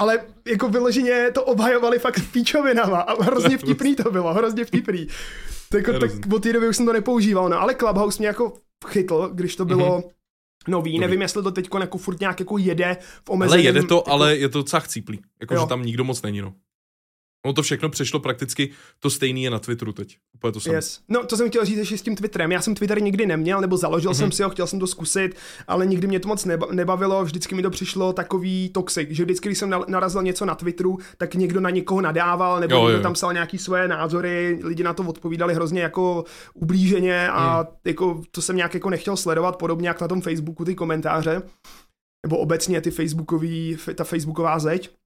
[0.01, 5.09] ale jako vyloženě to obhajovali fakt píčovinama a hrozně vtipný to bylo, hrozně vtipný.
[5.71, 8.53] Tak, tak od té doby už jsem to nepoužíval, no ale Clubhouse mě jako
[8.87, 10.11] chytl, když to bylo mm-hmm.
[10.69, 11.01] nový, Dobrý.
[11.01, 13.61] nevím, jestli to teď jako furt nějak jako jede v omezeném...
[13.61, 14.11] Ale jede to, jako...
[14.11, 16.55] ale je to docela chcíplý, jako že tam nikdo moc není, no.
[17.49, 20.17] No to všechno přešlo prakticky, to stejný je na Twitteru teď.
[20.35, 20.77] Úplně to samé.
[20.77, 21.01] Yes.
[21.09, 22.53] No to jsem chtěl říct ještě s tím Twitterem.
[22.53, 24.19] Já jsem Twitter nikdy neměl, nebo založil mm-hmm.
[24.19, 25.37] jsem si ho, chtěl jsem to zkusit,
[25.69, 29.59] ale nikdy mě to moc nebavilo, vždycky mi to přišlo takový toxic, že vždycky, když
[29.59, 33.03] jsem narazil něco na Twitteru, tak někdo na někoho nadával, nebo jo, někdo jo.
[33.03, 37.67] tam psal nějaký své názory, lidi na to odpovídali hrozně jako ublíženě a mm.
[37.85, 41.43] jako to jsem nějak jako nechtěl sledovat, podobně jak na tom Facebooku ty komentáře,
[42.27, 44.98] nebo obecně ty Facebookový, ta Facebooková zeď.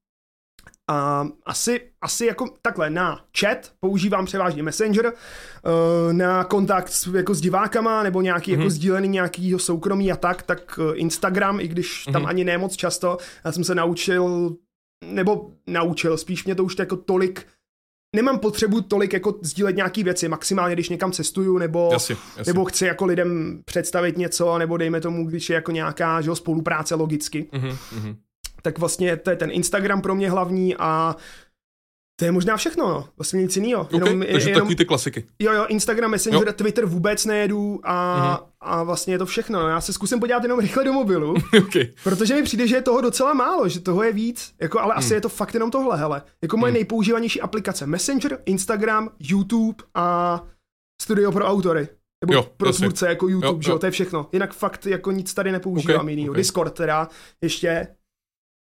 [0.89, 7.33] A asi, asi jako takhle, na chat používám převážně Messenger, uh, na kontakt s, jako
[7.33, 8.53] s divákama nebo nějaký mm-hmm.
[8.53, 8.69] jako mhm.
[8.69, 12.11] sdílený nějakýho soukromí a tak, tak uh, Instagram, i když mm-hmm.
[12.11, 12.29] tam mhm.
[12.29, 14.55] ani ne moc často, já jsem se naučil,
[15.05, 17.47] nebo naučil, spíš mě to už jako tolik
[18.15, 22.53] nemám potřebu tolik jako sdílet nějaký věci, maximálně když někam cestuju, nebo, jasně, jasně.
[22.53, 26.95] nebo chci jako lidem představit něco, nebo dejme tomu, když je jako nějaká že, spolupráce
[26.95, 27.49] logicky.
[27.53, 28.15] Mm-hmm
[28.65, 31.15] tak vlastně to je ten Instagram pro mě hlavní a
[32.19, 33.07] to je možná všechno, no.
[33.17, 33.81] Vlastně nic jiného.
[33.81, 35.25] Okay, jenom, takže jenom, takový ty klasiky.
[35.39, 36.53] Jo, jo, Instagram, Messenger, jo.
[36.53, 38.47] Twitter vůbec nejedu a, mm-hmm.
[38.61, 39.59] a vlastně je to všechno.
[39.59, 39.67] No.
[39.67, 41.87] Já se zkusím podívat jenom rychle do mobilu, okay.
[42.03, 44.97] protože mi přijde, že je toho docela málo, že toho je víc, jako, ale mm.
[44.97, 46.21] asi je to fakt jenom tohle, hele.
[46.41, 46.73] Jako moje mm.
[46.73, 50.41] nejpoužívanější aplikace Messenger, Instagram, YouTube a
[51.01, 51.87] Studio pro autory.
[52.25, 54.29] Nebo jo, pro tvůrce jako YouTube, jo, že jo, to je všechno.
[54.31, 56.31] Jinak fakt jako nic tady nepoužívám okay, jinýho.
[56.31, 56.41] Okay.
[56.41, 57.07] Discord teda
[57.41, 57.87] ještě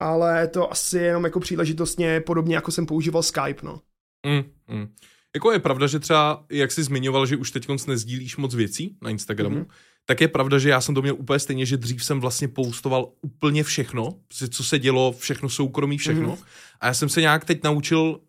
[0.00, 3.80] ale to asi jenom jako příležitostně podobně jako jsem používal Skype, no.
[4.26, 4.88] Mm, mm.
[5.34, 9.10] Jako je pravda, že třeba, jak jsi zmiňoval, že už teď nezdílíš moc věcí na
[9.10, 9.74] Instagramu, mm-hmm.
[10.06, 13.12] tak je pravda, že já jsem to měl úplně stejně, že dřív jsem vlastně postoval
[13.22, 14.14] úplně všechno,
[14.50, 16.36] co se dělo, všechno soukromí, všechno.
[16.36, 16.44] Mm-hmm.
[16.80, 18.20] A já jsem se nějak teď naučil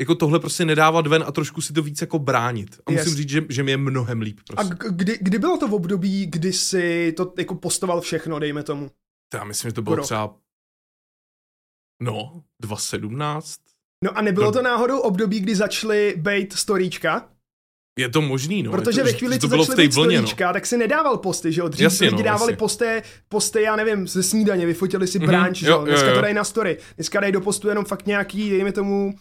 [0.00, 2.80] jako tohle prostě nedávat ven a trošku si to víc jako bránit.
[2.86, 3.00] A yes.
[3.00, 4.40] musím říct, že, že mi je mnohem líp.
[4.48, 4.74] Prostě.
[4.74, 8.90] A kdy, kdy bylo to v období, kdy si to jako postoval všechno, dejme tomu?
[9.34, 10.36] Já myslím, že to bylo třeba
[12.02, 13.60] No, 2017.
[14.04, 17.28] No a nebylo to náhodou období, kdy začaly být storíčka?
[17.98, 18.70] Je to možný, no.
[18.70, 20.52] Protože to, ve chvíli, co začaly být storíčka, no.
[20.52, 21.68] tak si nedával posty, že jo?
[21.68, 25.66] Dřív jasně, lidi no, dávali posty, posty, já nevím, ze snídaně, vyfotili si mm-hmm, že
[25.68, 25.84] jo?
[25.84, 26.14] Dneska jo, jo.
[26.14, 26.78] to dají na story.
[26.96, 29.14] Dneska dají do postu jenom fakt nějaký, dejme tomu,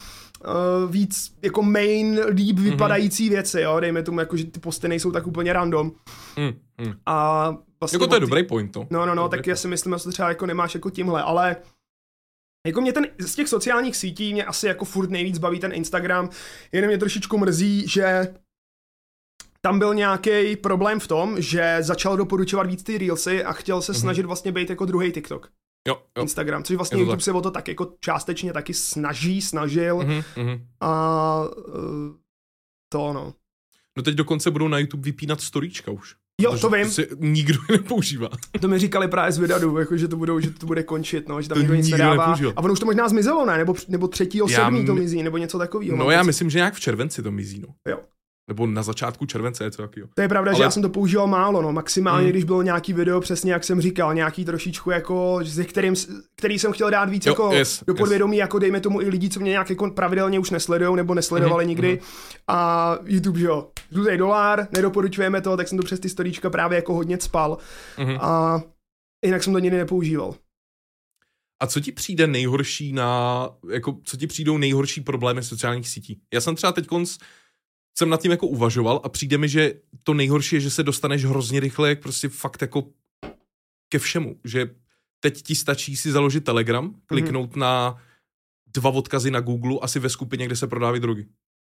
[0.45, 2.69] uh, víc jako main, líp mhm.
[2.69, 3.29] vypadající mm-hmm.
[3.29, 3.79] věci, jo?
[3.79, 5.91] Dejme tomu, jako, že ty posty nejsou tak úplně random.
[6.37, 6.53] Mm,
[6.85, 6.93] mm.
[7.05, 8.87] A vlastně jako to je dobrý point, no.
[8.89, 11.55] No, no, no, tak já si myslím, že třeba jako nemáš jako tímhle, ale
[12.65, 16.29] jako mě ten, z těch sociálních sítí mě asi jako furt nejvíc baví ten Instagram,
[16.71, 18.33] jenom mě trošičku mrzí, že
[19.61, 23.91] tam byl nějaký problém v tom, že začal doporučovat víc ty Reelsy a chtěl se
[23.91, 23.99] mm-hmm.
[23.99, 25.51] snažit vlastně být jako druhý TikTok.
[25.87, 26.23] Jo, jo.
[26.23, 27.23] Instagram, což vlastně YouTube tak.
[27.23, 30.65] se o to tak jako částečně taky snaží, snažil mm-hmm.
[30.81, 32.15] a uh,
[32.93, 33.33] to no.
[33.97, 36.15] No teď dokonce budou na YouTube vypínat storíčka už.
[36.41, 36.89] Jo, to vím.
[36.89, 38.29] Si nikdo nepoužívá.
[38.61, 41.41] To mi říkali právě z Vidadu, jako, že to, budou, že to bude končit, no,
[41.41, 42.25] že tam to nikdo nic nedává.
[42.25, 42.53] Nepoužil.
[42.55, 43.57] A ono už to možná zmizelo, ne?
[43.57, 45.97] Nebo, nebo třetího sedmý to mizí, nebo něco takového.
[45.97, 47.67] No já myslím, že nějak v červenci to mizí, no.
[47.91, 47.99] Jo.
[48.47, 50.07] Nebo na začátku července je to taky, jo.
[50.15, 50.57] To je pravda, Ale...
[50.57, 51.73] že já jsem to používal málo, no.
[51.73, 52.31] Maximálně, hmm.
[52.31, 55.93] když bylo nějaký video, přesně jak jsem říkal, nějaký trošičku jako, ze kterým,
[56.35, 58.41] který jsem chtěl dát víc jo, jako yes, do podvědomí, yes.
[58.41, 61.69] jako dejme tomu i lidi, co mě nějak jako pravidelně už nesledují nebo nesledovali hmm.
[61.69, 61.89] nikdy.
[61.89, 61.99] Hmm.
[62.47, 66.75] A YouTube, že jo, žlutý dolar, nedoporučujeme to, tak jsem to přes ty storíčka právě
[66.75, 67.57] jako hodně spal.
[67.97, 68.17] Hmm.
[68.21, 68.61] A
[69.25, 70.35] jinak jsem to nikdy nepoužíval.
[71.59, 76.21] A co ti přijde nejhorší na, jako, co ti přijdou nejhorší problémy sociálních sítí?
[76.33, 77.17] Já jsem třeba teď konc
[77.97, 81.25] jsem nad tím jako uvažoval a přijde mi, že to nejhorší je, že se dostaneš
[81.25, 82.89] hrozně rychle, jak prostě fakt jako
[83.89, 84.75] ke všemu, že
[85.19, 87.01] teď ti stačí si založit Telegram, mhm.
[87.05, 87.59] kliknout mm-hmm.
[87.59, 88.01] na
[88.73, 91.27] dva odkazy na Google asi ve skupině, kde se prodávají drogy.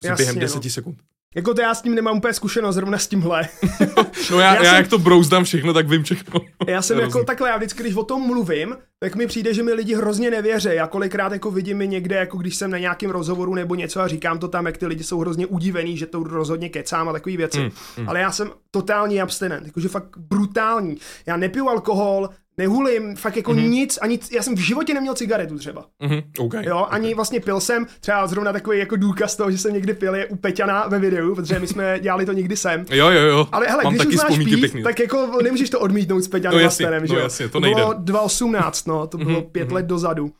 [0.03, 0.71] Jasně, během deseti no.
[0.71, 1.03] sekund.
[1.37, 3.47] Jako to já s tím nemám úplně zkušenost zrovna s tímhle.
[4.31, 6.39] no já, já, já jsem, jak to brouzdám všechno, tak vím všechno.
[6.67, 9.73] já jsem jako takhle, já vždycky, když o tom mluvím, tak mi přijde, že mi
[9.73, 10.69] lidi hrozně nevěří.
[10.71, 14.07] Já kolikrát jako vidím mi někde, jako když jsem na nějakém rozhovoru nebo něco a
[14.07, 17.37] říkám to tam, jak ty lidi jsou hrozně udivení, že to rozhodně kecám a takové
[17.37, 17.59] věci.
[17.59, 18.09] Mm, mm.
[18.09, 20.97] Ale já jsem totální abstinent, jakože fakt brutální.
[21.25, 23.69] Já nepiju alkohol, nehulím, fakt jako mm-hmm.
[23.69, 25.85] nic, ani, já jsem v životě neměl cigaretu třeba.
[26.03, 26.23] Mm-hmm.
[26.39, 26.65] Okay.
[26.65, 26.99] Jo, okay.
[26.99, 30.25] ani vlastně pil jsem, třeba zrovna takový jako důkaz toho, že jsem někdy pil je
[30.25, 32.85] u Peťana ve videu, protože my jsme dělali to nikdy sem.
[32.89, 33.47] Jo, jo, jo.
[33.51, 34.83] Ale hele, Mám když taky uznáš pít, pěkný.
[34.83, 37.19] tak jako nemůžeš to odmítnout s Peťanem no, jasně, no, že jo.
[37.19, 37.81] Jasně, to, nejde.
[37.81, 39.49] bylo 2018, no, to bylo mm-hmm.
[39.51, 39.73] pět mm-hmm.
[39.73, 40.31] let dozadu.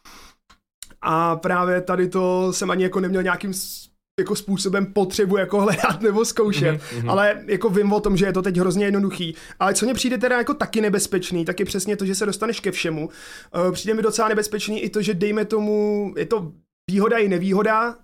[1.02, 3.54] A právě tady to jsem ani jako neměl nějakým
[4.20, 7.12] jako způsobem potřebu jako hledat nebo zkoušet, mm-hmm.
[7.12, 9.36] ale jako vím o tom, že je to teď hrozně jednoduchý.
[9.60, 12.60] Ale co mě přijde teda jako taky nebezpečný, tak je přesně to, že se dostaneš
[12.60, 13.08] ke všemu.
[13.08, 16.52] Uh, přijde mi docela nebezpečný i to, že dejme tomu, je to
[16.92, 17.98] výhoda i nevýhoda,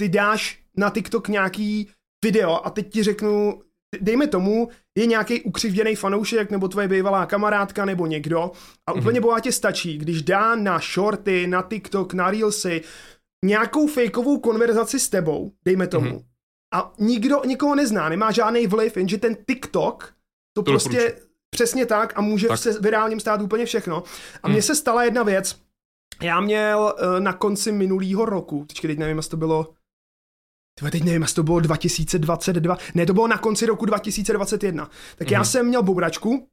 [0.00, 1.88] ty dáš na TikTok nějaký
[2.24, 3.62] video a teď ti řeknu,
[4.00, 8.50] dejme tomu, je nějaký ukřivděný fanoušek nebo tvoje bývalá kamarádka nebo někdo
[8.86, 8.98] a mm-hmm.
[8.98, 12.82] úplně bohatě stačí, když dá na shorty, na TikTok, na Reelsy,
[13.44, 16.24] nějakou fejkovou konverzaci s tebou, dejme tomu, mm-hmm.
[16.74, 20.14] a nikdo nikoho nezná, nemá žádný vliv, jenže ten TikTok
[20.52, 21.28] to, to prostě doporučuji.
[21.50, 22.58] přesně tak a může tak.
[22.58, 24.02] se virálním stát úplně všechno.
[24.42, 24.62] A mně mm.
[24.62, 25.60] se stala jedna věc,
[26.22, 29.74] já měl uh, na konci minulého roku, teď nevím, jestli to bylo
[30.90, 34.90] teď nevím, jestli to bylo 2022, ne, to bylo na konci roku 2021.
[35.16, 35.32] Tak mm.
[35.32, 35.46] já mhm.
[35.46, 36.48] jsem měl bouračku,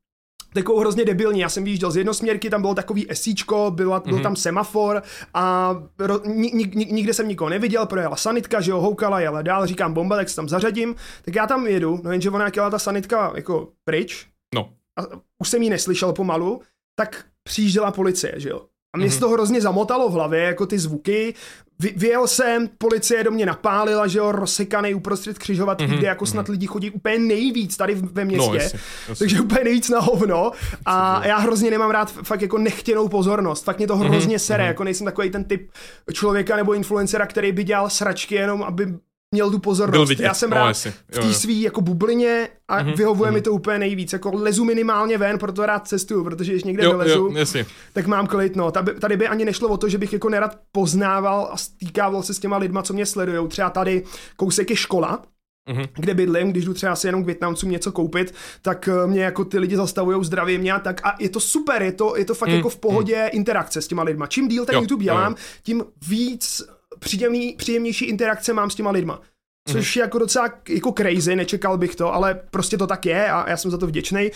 [0.56, 1.40] takovou hrozně debilní.
[1.40, 4.24] Já jsem vyjížděl z jednosměrky, tam bylo takový esíčko, byla, byl mm-hmm.
[4.24, 9.20] tam semafor a ro, ni, ni, nikde jsem nikoho neviděl, projela sanitka, že jo, houkala,
[9.20, 12.52] jela dál, říkám bomba, tak se tam zařadím, tak já tam jedu, no jenže ona
[12.56, 14.70] jela ta sanitka jako pryč, no.
[15.00, 15.02] a
[15.42, 16.62] už jsem ji neslyšel pomalu,
[16.96, 18.66] tak přijížděla policie, že jo.
[18.96, 19.20] A mě mm-hmm.
[19.20, 21.34] to hrozně zamotalo v hlavě, jako ty zvuky.
[21.80, 25.98] Vy, vyjel jsem, policie do mě napálila, že jo, rozsekaný uprostřed křižovatky, mm-hmm.
[25.98, 26.52] kde jako snad mhm.
[26.52, 28.50] lidi chodí úplně nejvíc tady ve městě.
[28.50, 28.80] No, jasně,
[29.10, 29.26] jasně.
[29.26, 30.52] Takže úplně nejvíc na hovno.
[30.86, 33.64] A já hrozně nemám rád fakt jako nechtěnou pozornost.
[33.64, 34.46] Fakt mě to mhm, hrozně mm-hmm.
[34.46, 35.72] sere, jako nejsem takový ten typ
[36.14, 38.94] člověka nebo influencera, který by dělal sračky jenom, aby
[39.32, 40.20] měl tu pozornost.
[40.20, 40.78] Já jsem no, rád
[41.12, 43.34] v té svý jako bublině a mm-hmm, vyhovuje mm-hmm.
[43.34, 44.14] mi to úplně nejvíc.
[44.14, 48.28] Jako lezu minimálně ven, proto rád cestuju, protože když někde jo, vylezu, jo, tak mám
[48.28, 48.56] klid.
[48.56, 48.72] No.
[48.72, 52.40] Tady, by ani nešlo o to, že bych jako nerad poznával a stýkával se s
[52.40, 53.48] těma lidma, co mě sledují.
[53.48, 54.04] Třeba tady
[54.36, 55.22] kousek je škola,
[55.70, 55.88] Mm-hmm.
[55.96, 59.46] kde bydlím, když jdu třeba si jenom k Větnamcům něco koupit, tak eh, mě jako
[59.46, 62.34] ty lidi zastavují, zdraví mě a tak a je to super, je to, je to
[62.34, 63.30] fakt mm, jako v pohodě mm.
[63.34, 64.28] interakce s těma lidma.
[64.28, 65.38] Čím díl ten jo, YouTube dělám, jo.
[65.64, 66.64] tím víc
[67.06, 69.22] příjemný, příjemnější interakce mám s těma lidma.
[69.68, 70.00] Což mm.
[70.00, 73.58] je jako docela jako crazy, nečekal bych to, ale prostě to tak je a já
[73.58, 74.32] jsem za to vděčný.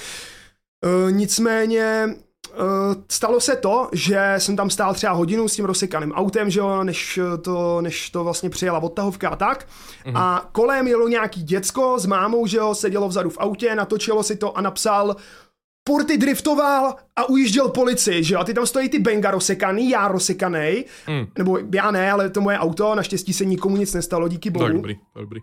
[0.85, 2.15] Uh, nicméně
[2.49, 6.59] Uh, stalo se to, že jsem tam stál třeba hodinu s tím rozsekaným autem, že
[6.59, 9.67] jo, než to, než to vlastně přijela odtahovka a tak.
[10.05, 10.17] Mm.
[10.17, 14.35] A kolem jelo nějaký děcko s mámou, že jo, sedělo vzadu v autě, natočilo si
[14.35, 15.15] to a napsal
[15.89, 18.39] Porty driftoval a ujížděl policii, že jo?
[18.39, 21.27] A ty tam stojí ty Benga rozsekaný, já rozsekaný, mm.
[21.37, 24.67] nebo já ne, ale to moje auto, naštěstí se nikomu nic nestalo, díky bohu.
[24.67, 25.41] dobrý, dobrý.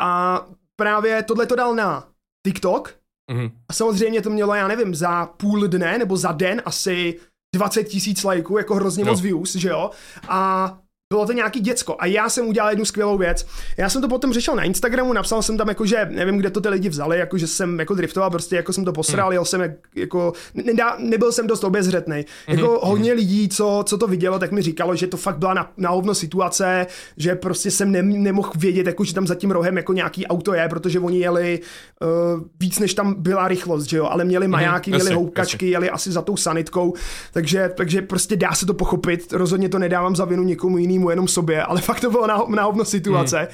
[0.00, 0.42] A
[0.76, 2.08] právě tohle to dal na
[2.46, 2.94] TikTok
[3.32, 3.50] mm.
[3.68, 7.20] a samozřejmě to mělo, já nevím, za půl dne nebo za den asi
[7.54, 9.06] 20 tisíc lajků, jako hrozně jo.
[9.06, 9.90] moc views, že jo?
[10.28, 10.78] A
[11.12, 13.46] bylo to nějaký děcko a já jsem udělal jednu skvělou věc.
[13.76, 16.60] Já jsem to potom řešil na Instagramu, napsal jsem tam jako, že nevím, kde to
[16.60, 19.32] ty lidi vzali, jako že jsem jako driftoval, prostě jako jsem to posral, hmm.
[19.32, 22.24] jel jsem jak, jako, nedá, nebyl jsem dost obezřetný.
[22.48, 22.78] Jako hmm.
[22.82, 25.90] hodně lidí, co, co to vidělo, tak mi říkalo, že to fakt byla na, na
[25.90, 29.92] hovno situace, že prostě jsem ne, nemohl vědět, jako, že tam za tím rohem jako
[29.92, 31.60] nějaký auto je, protože oni jeli
[32.00, 34.52] uh, víc, než tam byla rychlost, že jo, ale měli mhm.
[34.52, 35.00] majáky, hmm.
[35.00, 36.94] měli houkačky, jeli asi za tou sanitkou,
[37.32, 41.28] takže, takže prostě dá se to pochopit, rozhodně to nedávám za vinu nikomu jinému, jenom
[41.28, 43.40] sobě, ale fakt to bylo na, na hovno situace.
[43.40, 43.48] Mm.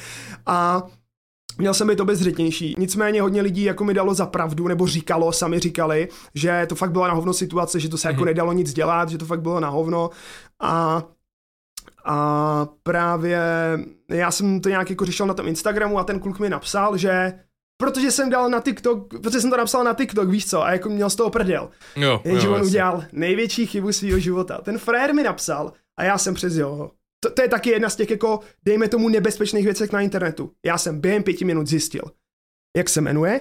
[0.46, 0.82] A
[1.60, 2.74] Měl jsem být obezřetnější.
[2.78, 6.92] Nicméně hodně lidí jako mi dalo za pravdu, nebo říkalo, sami říkali, že to fakt
[6.92, 8.10] byla na hovno situace, že to se mm-hmm.
[8.10, 10.10] jako nedalo nic dělat, že to fakt bylo na hovno.
[10.62, 11.02] A
[12.04, 13.40] a právě
[14.08, 17.32] já jsem to nějak jako řešil na tom Instagramu a ten kluk mi napsal, že
[17.76, 20.88] protože jsem dal na TikTok, protože jsem to napsal na TikTok, víš co, a jako
[20.88, 21.70] měl z toho prdel.
[21.96, 24.60] Jo, Jenže jo, on udělal největší chybu svého života.
[24.62, 26.90] Ten frajer mi napsal a já jsem přes jeho.
[27.20, 30.52] To, to, je taky jedna z těch jako, dejme tomu, nebezpečných věcech na internetu.
[30.66, 32.02] Já jsem během pěti minut zjistil,
[32.76, 33.40] jak se jmenuje,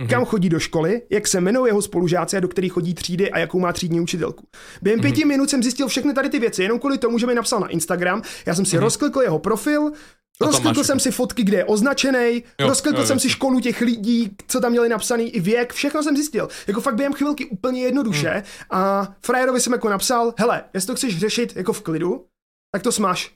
[0.00, 0.08] mm-hmm.
[0.08, 3.38] kam chodí do školy, jak se jmenují jeho spolužáci a do kterých chodí třídy a
[3.38, 4.46] jakou má třídní učitelku.
[4.82, 5.02] Během mm-hmm.
[5.02, 7.68] pěti minut jsem zjistil všechny tady ty věci, jenom kvůli tomu, že mi napsal na
[7.68, 8.22] Instagram.
[8.46, 8.80] Já jsem si mm-hmm.
[8.80, 9.92] rozklikl jeho profil,
[10.40, 14.70] Rozklikl jsem si fotky, kde je označený, rozklikl jsem si školu těch lidí, co tam
[14.70, 16.48] měli napsaný, i věk, všechno jsem zjistil.
[16.66, 18.30] Jako fakt během chvilky úplně jednoduše.
[18.30, 18.42] Hmm.
[18.70, 22.24] A frajerovi jsem jako napsal, hele, jestli to chceš řešit jako v klidu,
[22.74, 23.30] tak to smaž.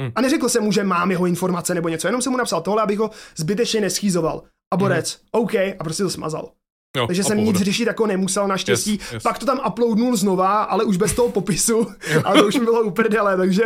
[0.00, 0.12] Hmm.
[0.14, 2.82] A neřekl jsem mu, že mám jeho informace nebo něco, jenom jsem mu napsal tohle,
[2.82, 4.42] abych ho zbytečně neschýzoval.
[4.74, 5.42] A borec, hmm.
[5.42, 6.52] OK, a prostě to smazal.
[6.96, 8.92] Jo, Takže jsem nic řešit jako nemusel naštěstí.
[8.92, 9.22] Yes, yes.
[9.22, 11.86] Pak to tam uploadnul znova, ale už bez toho popisu.
[12.24, 13.64] ale to už mi bylo uprdele, takže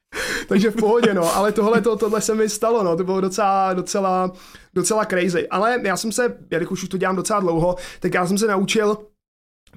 [0.48, 3.74] takže v pohodě, no, ale tohle, to, tohle se mi stalo, no, to bylo docela,
[3.74, 4.32] docela,
[4.74, 5.48] docela crazy.
[5.48, 8.96] Ale já jsem se, jelikož už to dělám docela dlouho, tak já jsem se naučil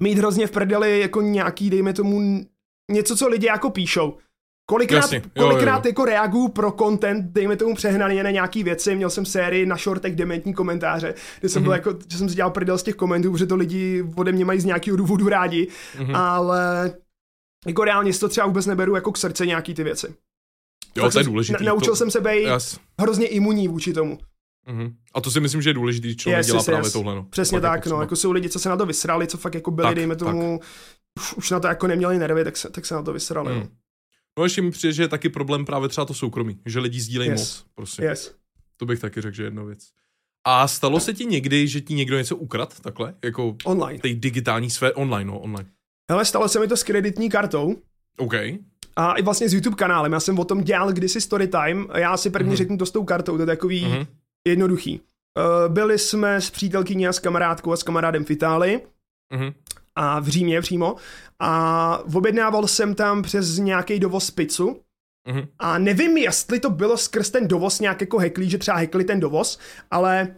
[0.00, 2.44] mít hrozně v prdeli jako nějaký, dejme tomu,
[2.90, 4.18] něco, co lidi jako píšou.
[4.68, 5.88] Kolikrát, Jasně, jo, kolikrát jo, jo.
[5.90, 10.16] jako reaguju pro content, dejme tomu přehnaně na nějaký věci, měl jsem sérii na shortech
[10.16, 11.64] dementní komentáře, kde jsem mm-hmm.
[11.64, 14.44] byl jako, že jsem si dělal prdel z těch komentů, protože to lidi ode mě
[14.44, 16.16] mají z nějakého důvodu rádi, mm-hmm.
[16.16, 16.92] ale
[17.66, 20.14] jako reálně si to třeba vůbec neberu jako k srdce nějaký ty věci.
[20.96, 21.64] Jo, to je důležité.
[21.64, 21.96] Na, naučil to...
[21.96, 22.78] jsem se být yes.
[23.00, 24.18] hrozně imunní vůči tomu.
[24.68, 24.94] Mm-hmm.
[25.14, 26.92] A to si myslím, že je důležité, když člověk yes, dělá yes, právě yes.
[26.92, 27.14] tohle.
[27.14, 27.24] No.
[27.30, 28.00] Přesně fakt tak, jako no.
[28.00, 30.60] Jako jsou lidi, co se na to vysrali, co fakt jako byli, tak, dejme tomu,
[31.18, 33.54] už, už na to jako neměli nervy, tak se, tak se na to vysrali.
[33.54, 33.60] Mm.
[33.60, 33.68] No.
[34.38, 37.30] No ještě mi přijde, že je taky problém právě třeba to soukromí, že lidi sdílejí
[37.30, 37.40] yes.
[37.40, 37.66] moc.
[37.74, 38.02] Prostě.
[38.02, 38.34] Yes.
[38.76, 39.88] To bych taky řekl, že je jedna věc.
[40.48, 43.14] A stalo se ti někdy, že ti někdo něco ukrad takhle?
[43.24, 43.98] Jako online.
[43.98, 45.68] Tej digitální sfér, online, no, online.
[46.10, 47.76] Hele, stalo se mi to s kreditní kartou.
[48.18, 48.34] OK.
[48.96, 50.12] A i vlastně s YouTube kanálem.
[50.12, 51.86] Já jsem o tom dělal kdysi Storytime.
[51.94, 52.56] Já si první mm-hmm.
[52.56, 54.06] řeknu to s tou kartou, to je takový mm-hmm.
[54.48, 55.00] jednoduchý.
[55.00, 58.80] Uh, byli jsme s přítelkyní a s kamarádkou a s kamarádem v Itálii.
[59.34, 59.54] Mm-hmm.
[59.96, 60.96] A v Římě přímo.
[61.40, 64.80] A objednával jsem tam přes nějaký dovoz pizzu.
[65.28, 65.48] Mm-hmm.
[65.58, 69.20] A nevím, jestli to bylo skrz ten dovoz nějak jako heklí, že třeba hekli ten
[69.20, 69.58] dovoz,
[69.90, 70.36] ale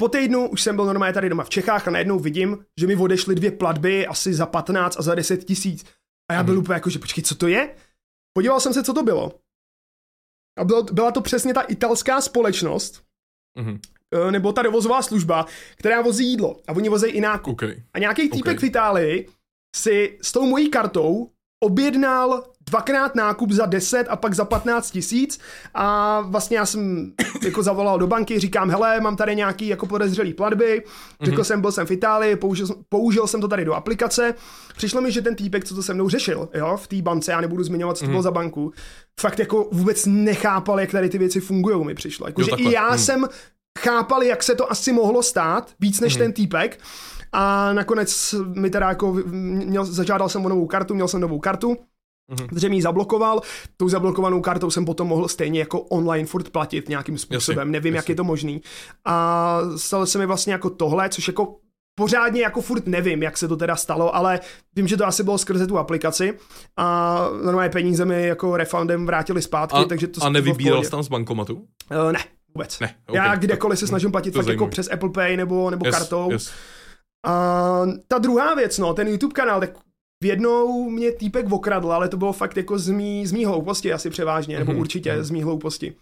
[0.00, 2.96] po týdnu už jsem byl normálně tady doma v Čechách a najednou vidím, že mi
[2.96, 5.84] odešly dvě platby asi za 15 a za 10 tisíc.
[6.30, 7.74] A já byl úplně jako, že počkej, co to je?
[8.36, 9.32] Podíval jsem se, co to bylo.
[10.58, 13.04] A bylo, byla to přesně ta italská společnost,
[13.58, 13.80] mm-hmm.
[14.30, 15.46] Nebo ta dovozová služba,
[15.76, 16.56] která vozí jídlo.
[16.68, 17.52] A oni vozí i nákup.
[17.52, 17.76] Okay.
[17.94, 18.68] A nějaký týpek okay.
[18.68, 19.28] v Itálii
[19.76, 21.30] si s tou mojí kartou
[21.62, 25.40] objednal dvakrát nákup za 10 a pak za 15 tisíc
[25.74, 27.12] a vlastně já jsem
[27.44, 30.82] jako zavolal do banky, říkám, hele, mám tady nějaký jako podezřelý platby,
[31.22, 31.44] řekl mm-hmm.
[31.44, 34.34] jsem, byl jsem v Itálii, použil, použil jsem to tady do aplikace,
[34.76, 37.40] přišlo mi, že ten týpek, co to se mnou řešil, jo, v té bance, já
[37.40, 38.10] nebudu zmiňovat, co to mm-hmm.
[38.10, 38.72] bylo za banku,
[39.20, 42.26] fakt jako vůbec nechápal, jak tady ty věci fungují, mi přišlo.
[42.26, 42.98] Jako, jo, že i já mm.
[42.98, 43.26] jsem
[43.78, 46.18] chápal, jak se to asi mohlo stát, víc než mm-hmm.
[46.18, 46.80] ten týpek,
[47.32, 51.76] a nakonec mi teda jako měl, zažádal jsem o novou kartu, měl jsem novou kartu,
[52.30, 52.48] Mm-hmm.
[52.48, 53.40] protože mi ji zablokoval.
[53.76, 57.58] Tou zablokovanou kartou jsem potom mohl stejně jako online furt platit nějakým způsobem.
[57.58, 57.98] Jasně, Nevím, jasně.
[57.98, 58.62] jak je to možný.
[59.04, 61.56] A stalo se mi vlastně jako tohle, což jako
[61.94, 64.40] pořádně jako furt nevím, jak se to teda stalo, ale
[64.76, 66.38] vím, že to asi bylo skrze tu aplikaci
[66.76, 71.02] a normálně peníze mi jako refundem vrátili zpátky, a, takže to A nevybíral jsi tam
[71.02, 71.54] z bankomatu?
[71.54, 72.20] Uh, ne,
[72.54, 72.80] vůbec.
[72.80, 75.94] Ne, okay, Já kdekoliv se snažím platit fakt jako přes Apple Pay nebo, nebo yes,
[75.94, 76.30] kartou.
[76.32, 76.52] Yes.
[77.26, 79.70] A ta druhá věc, no, ten YouTube kanál, tak
[80.22, 83.92] v jednou mě týpek okradl, ale to bylo fakt jako z mý, z mý hlouposti
[83.92, 84.80] asi převážně, nebo mm-hmm.
[84.80, 85.24] určitě mhm.
[85.24, 85.94] z mý hlouposti.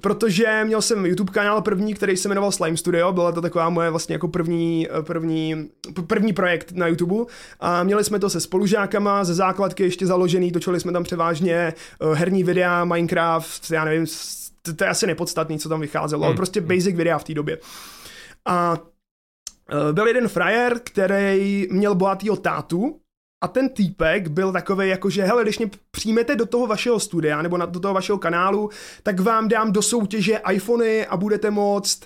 [0.00, 3.90] Protože měl jsem YouTube kanál první, který se jmenoval Slime Studio, byla to taková moje
[3.90, 5.68] vlastně jako první, první,
[6.06, 10.80] první projekt na YouTube a měli jsme to se spolužákama, ze základky ještě založený, točili
[10.80, 11.74] jsme tam převážně eh,
[12.14, 14.06] herní videa, Minecraft, já nevím,
[14.76, 16.26] to je asi nepodstatný, co tam vycházelo, mm.
[16.26, 17.58] ale prostě basic videa v té době.
[18.46, 18.78] A
[19.70, 23.00] eh, byl jeden frajer, který měl bohatýho tátu,
[23.44, 27.42] a ten týpek byl takový jako, že hele, když mě přijmete do toho vašeho studia
[27.42, 28.70] nebo na, do toho vašeho kanálu,
[29.02, 32.02] tak vám dám do soutěže iPhony a budete moct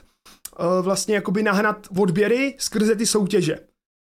[0.59, 3.59] uh, vlastně jakoby nahnat odběry skrze ty soutěže.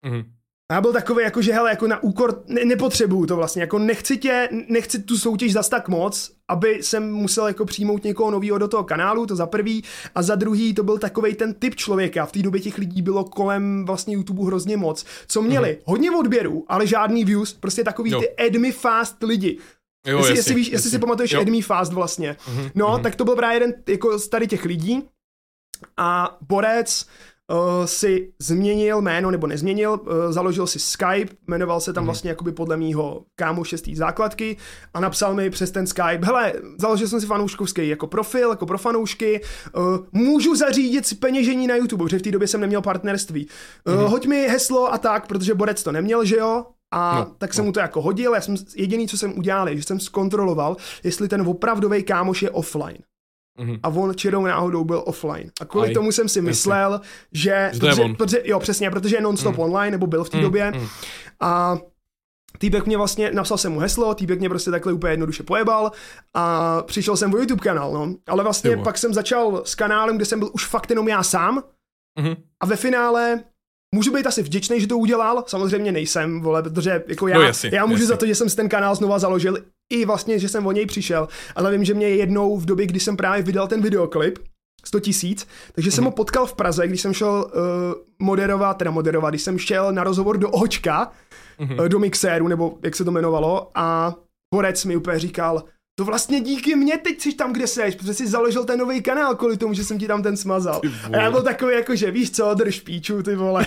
[0.07, 0.25] Mm-hmm.
[0.71, 3.79] A já byl takový jako, že hele, jako na úkor, ne, nepotřebuju to vlastně, jako
[3.79, 8.57] nechci tě, nechci tu soutěž zas tak moc, aby jsem musel jako přijmout někoho nového
[8.57, 9.83] do toho kanálu, to za prvý,
[10.15, 13.23] a za druhý to byl takový ten typ člověka, v té době těch lidí bylo
[13.23, 15.83] kolem vlastně YouTube hrozně moc, co měli mm-hmm.
[15.85, 18.19] hodně odběrů, ale žádný views, prostě takový jo.
[18.19, 19.57] ty admi fast lidi,
[20.07, 21.41] Jo, jestli, jestli, víš, jestli si pamatuješ jo.
[21.41, 22.31] Admi Fast vlastně.
[22.31, 23.01] Mm-hmm, no, mm-hmm.
[23.01, 25.03] tak to byl právě jeden jako z tady těch lidí,
[25.97, 27.05] a Borec
[27.51, 32.05] uh, si změnil jméno, nebo nezměnil, uh, založil si Skype, jmenoval se tam mm.
[32.05, 34.57] vlastně jakoby podle mýho kámoše z té základky
[34.93, 38.77] a napsal mi přes ten Skype, hele, založil jsem si fanouškovský jako profil, jako pro
[38.77, 39.41] fanoušky,
[39.75, 43.47] uh, můžu zařídit si peněžení na YouTube, protože v té době jsem neměl partnerství.
[43.87, 44.07] Uh, mm.
[44.07, 47.65] Hoď mi heslo a tak, protože Borec to neměl, že jo, a no, tak jsem
[47.65, 47.65] no.
[47.65, 51.27] mu to jako hodil, já jsem, jediný, co jsem udělal, je, že jsem zkontroloval, jestli
[51.27, 52.97] ten opravdový kámoš je offline.
[53.59, 53.79] Mm-hmm.
[53.83, 55.51] A on čirou náhodou byl offline.
[55.61, 57.07] A kvůli Aj, tomu jsem si myslel, jasně.
[57.31, 57.69] že...
[57.73, 59.59] že protože, protože, jo, přesně, protože je non-stop mm.
[59.59, 60.71] online, nebo byl v té mm, době.
[60.71, 60.87] Mm.
[61.39, 61.77] A
[62.57, 65.91] Týbek mě vlastně, napsal jsem mu heslo, týbek mě prostě takhle úplně jednoduše pojebal
[66.33, 68.15] a přišel jsem v YouTube kanál, no.
[68.27, 68.83] Ale vlastně Tyvo.
[68.83, 71.63] pak jsem začal s kanálem, kde jsem byl už fakt jenom já sám
[72.19, 72.35] mm-hmm.
[72.59, 73.43] a ve finále
[73.95, 77.69] Můžu být asi vděčný, že to udělal, samozřejmě nejsem, vole, protože jako já, no jasný,
[77.73, 78.07] já můžu jasný.
[78.07, 79.57] za to, že jsem si ten kanál znova založil,
[79.93, 82.99] i vlastně, že jsem o něj přišel, ale vím, že mě jednou v době, kdy
[82.99, 84.39] jsem právě vydal ten videoklip,
[84.85, 86.05] 100 tisíc, takže jsem mm.
[86.05, 87.61] ho potkal v Praze, když jsem šel uh,
[88.19, 91.11] moderovat, teda moderovat, když jsem šel na rozhovor do Očka,
[91.59, 91.79] mm.
[91.79, 94.15] uh, do mixéru, nebo jak se to jmenovalo, a
[94.53, 95.63] Borec mi úplně říkal,
[95.97, 99.35] to vlastně díky mně teď jsi tam, kde seš, protože jsi založil ten nový kanál
[99.35, 100.81] kvůli tomu, že jsem ti tam ten smazal.
[101.13, 103.65] A já byl takový jako, že víš co, drž píču, ty vole.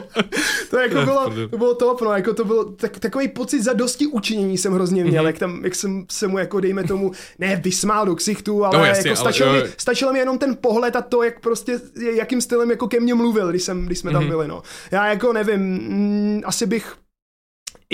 [0.70, 4.06] to jako bylo, to bylo top, no, jako to byl tak, takový pocit za dosti
[4.06, 5.26] učinění jsem hrozně měl, mm-hmm.
[5.26, 8.84] jak tam, jak jsem se mu jako dejme tomu, ne vysmál do ksichtu, ale no,
[8.84, 11.80] jasně, jako stačilo, ale, mi, stačilo mi jenom ten pohled a to, jak prostě,
[12.14, 14.14] jakým stylem jako ke mně mluvil, když, jsem, když jsme mm-hmm.
[14.14, 14.30] tam mhm.
[14.30, 14.62] byli, no.
[14.90, 17.03] Já jako nevím, mm, asi bych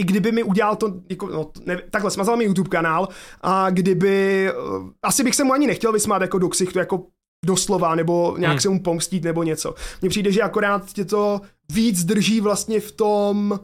[0.00, 3.08] i kdyby mi udělal to, jako, no, ne, takhle smazal mi YouTube kanál
[3.40, 7.06] a kdyby, uh, asi bych se mu ani nechtěl vysmát jako do ksichtu, jako
[7.46, 8.60] doslova, nebo nějak hmm.
[8.60, 9.74] se mu pomstít, nebo něco.
[10.00, 11.40] Mně přijde, že akorát tě to
[11.72, 13.60] víc drží vlastně v tom,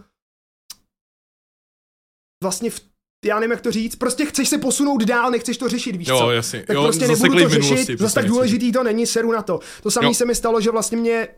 [2.45, 2.81] vlastně v
[3.25, 6.19] já nevím, jak to říct, prostě chceš se posunout dál, nechceš to řešit, víš jo,
[6.19, 6.31] co?
[6.31, 6.63] Jasně.
[6.63, 9.61] Tak jo, prostě nebudu to řešit, zase tak důležitý to není, seru na to.
[9.83, 11.29] To samé se mi stalo, že vlastně mě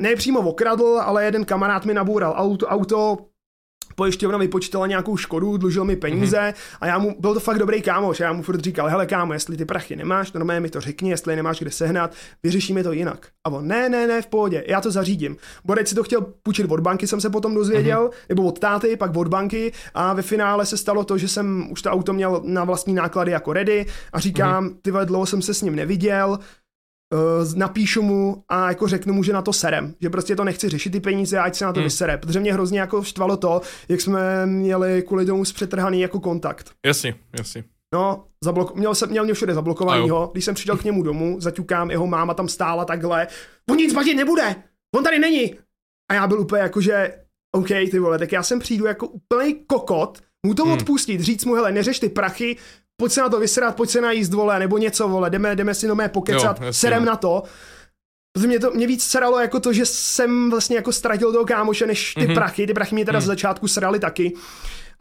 [0.00, 3.16] ne přímo okradl, ale jeden kamarád mi naboural auto, auto
[3.94, 6.76] pojišťovna vypočítala nějakou škodu, dlužil mi peníze mm-hmm.
[6.80, 9.56] a já mu, byl to fakt dobrý kámoš, já mu furt říkal, hele kámo, jestli
[9.56, 13.26] ty prachy nemáš, normálně mi to řekni, jestli nemáš kde sehnat, vyřešíme to jinak.
[13.44, 15.36] A on, ne, ne, ne, v pohodě, já to zařídím.
[15.64, 18.26] Borec si to chtěl půjčit od banky, jsem se potom dozvěděl, mm-hmm.
[18.28, 21.82] nebo od táty, pak od banky a ve finále se stalo to, že jsem už
[21.82, 24.76] to auto měl na vlastní náklady jako ready a říkám, mm-hmm.
[24.82, 26.38] ty dlouho jsem se s ním neviděl,
[27.54, 30.90] napíšu mu a jako řeknu mu, že na to serem, že prostě to nechci řešit
[30.90, 31.84] ty peníze, ať se na to hmm.
[31.84, 36.70] vysere, protože mě hrozně jako štvalo to, jak jsme měli kvůli tomu zpřetrhaný jako kontakt.
[36.86, 37.64] Jasně, jasně.
[37.94, 41.90] No, zablok- měl, jsem, měl mě všude zablokovanýho, když jsem přišel k němu domů, zaťukám,
[41.90, 43.26] jeho máma tam stála takhle,
[43.70, 44.56] on nic platit nebude,
[44.96, 45.54] on tady není.
[46.10, 47.14] A já byl úplně jako, že
[47.54, 50.72] OK, ty vole, tak já sem přijdu jako úplný kokot, mu to hmm.
[50.72, 52.56] odpustit, říct mu, hele, neřeš ty prachy,
[53.02, 55.86] pojď se na to vysrat, pojď se najíst, vole, nebo něco, vole, jdeme, jdeme si
[55.86, 57.42] nomé pokecat, jo, serem na to.
[58.32, 61.86] Protože mě to mě víc sralo jako to, že jsem vlastně jako ztratil toho kámoše
[61.86, 62.34] než ty mm-hmm.
[62.34, 62.66] prachy.
[62.66, 63.22] Ty prachy mě teda mm.
[63.22, 64.32] z začátku srali taky.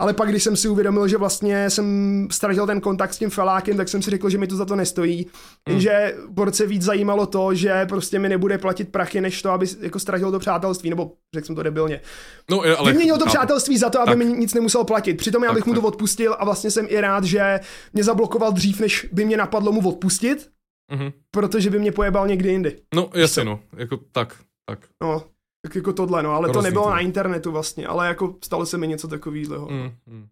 [0.02, 3.78] Ale pak, když jsem si uvědomil, že vlastně jsem ztratil ten kontakt s tím felákem,
[3.78, 5.26] tak jsem si řekl, že mi to za to nestojí.
[5.26, 5.72] Mm.
[5.72, 10.00] Jenže borce víc zajímalo to, že prostě mi nebude platit prachy, než to, aby jako
[10.00, 12.02] ztratil to přátelství, nebo řekl jsem to debilně.
[12.50, 12.92] No, ale...
[12.92, 14.18] Vyměnil to přátelství za to, aby tak.
[14.18, 15.14] mi nic nemusel platit.
[15.14, 17.60] Přitom já bych tak, mu to odpustil a vlastně jsem i rád, že
[17.94, 20.50] mě zablokoval dřív, než by mě napadlo mu odpustit,
[20.94, 21.14] mm-hmm.
[21.32, 22.76] protože by mě pojebal někdy jindy.
[22.96, 24.36] No, jasně, no, jako tak,
[24.70, 24.80] tak.
[25.02, 25.24] No,
[25.62, 28.78] tak jako tohle, no, ale Hrozný to nebylo na internetu vlastně, ale jako stalo se
[28.78, 29.68] mi něco takového.
[29.70, 30.28] Mm, mm.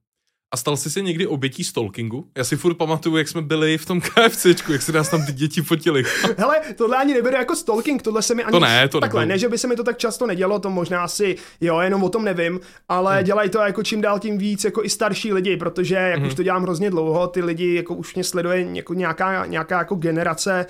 [0.54, 2.28] A stal jsi se někdy obětí stalkingu?
[2.38, 5.34] Já si furt pamatuju, jak jsme byli v tom KFCčku, jak se nás tam ty
[5.34, 6.04] děti fotili.
[6.38, 8.52] Hele, tohle ani neberu jako stalking, tohle se mi ani...
[8.52, 9.34] To ne, to Takhle, nebyl.
[9.34, 12.10] ne, že by se mi to tak často nedělo, to možná si, jo, jenom o
[12.10, 12.60] tom nevím,
[12.90, 13.24] ale hmm.
[13.24, 16.28] dělají to jako čím dál tím víc, jako i starší lidi, protože jak hmm.
[16.28, 19.96] už to dělám hrozně dlouho, ty lidi jako už mě sleduje jako nějaká, nějaká jako
[19.96, 20.66] generace,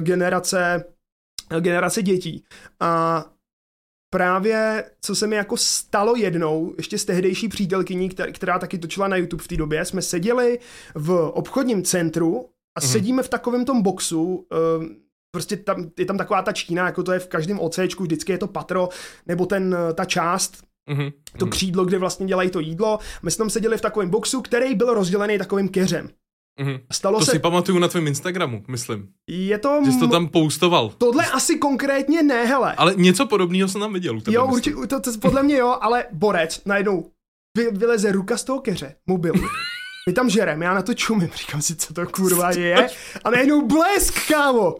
[0.00, 0.84] generace
[1.60, 2.44] generace dětí.
[2.80, 3.24] A
[4.14, 9.08] právě, co se mi jako stalo jednou, ještě s tehdejší přítelkyní, která, která taky točila
[9.08, 10.58] na YouTube v té době, jsme seděli
[10.94, 12.92] v obchodním centru a mm-hmm.
[12.92, 14.84] sedíme v takovém tom boxu, uh,
[15.30, 18.38] prostě tam, je tam taková ta čtína, jako to je v každém OCčku, vždycky je
[18.38, 18.88] to patro,
[19.26, 21.12] nebo ten, ta část, mm-hmm.
[21.38, 22.98] to křídlo, kde vlastně dělají to jídlo.
[23.22, 26.08] My jsme tam seděli v takovém boxu, který byl rozdělený takovým keřem.
[26.60, 26.80] Mm-hmm.
[26.92, 27.30] Stalo to se...
[27.30, 29.08] si pamatuju na tvém Instagramu, myslím.
[29.28, 29.80] Je to...
[29.84, 30.92] Že jsi to tam postoval.
[30.98, 32.74] Tohle asi konkrétně ne, hele.
[32.74, 34.20] Ale něco podobného jsem tam viděl.
[34.30, 37.10] Jo, určitě, to, to, podle mě jo, ale borec najednou
[37.56, 39.34] vy, vyleze ruka z toho keře, mobil.
[40.08, 42.88] My tam žerem, já na to čumím, říkám si, co to kurva je.
[43.24, 44.76] A najednou blesk, kámo.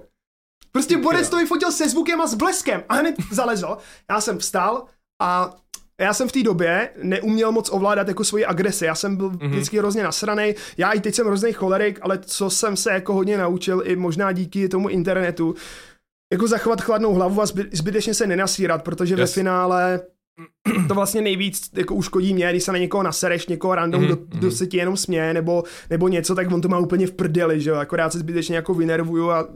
[0.72, 2.84] Prostě borec to vyfotil se zvukem a s bleskem.
[2.88, 3.76] A hned zalezl.
[4.10, 4.84] Já jsem vstal
[5.22, 5.56] a
[6.00, 8.84] já jsem v té době neuměl moc ovládat jako svoji agresi.
[8.84, 9.48] Já jsem byl mm-hmm.
[9.48, 10.54] vždycky hrozně nasranej.
[10.76, 14.32] Já i teď jsem hrozný cholerik, ale co jsem se jako hodně naučil, i možná
[14.32, 15.54] díky tomu internetu,
[16.32, 19.20] jako zachovat chladnou hlavu a zbytečně se nenasírat, protože yes.
[19.20, 20.00] ve finále
[20.88, 24.06] to vlastně nejvíc jako uškodí mě, když se na někoho nasereš, někoho random, mm-hmm.
[24.06, 27.12] kdo, kdo se ti jenom směje, nebo, nebo něco, tak on to má úplně v
[27.12, 29.48] prdeli, že jo, akorát se zbytečně jako vynervuju a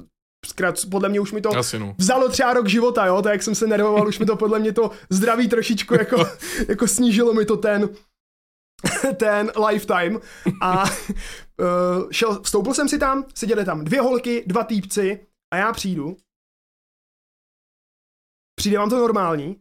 [0.47, 1.95] zkrát, podle mě už mi to Asi no.
[1.99, 4.73] vzalo třeba rok života, jo, tak jak jsem se nervoval, už mi to podle mě
[4.73, 6.17] to zdraví trošičku jako,
[6.69, 7.89] jako snížilo mi to ten,
[9.17, 10.21] ten lifetime
[10.63, 15.73] a uh, šel, vstoupil jsem si tam, seděli tam dvě holky, dva týpci a já
[15.73, 16.17] přijdu.
[18.59, 19.61] Přijde vám to normální?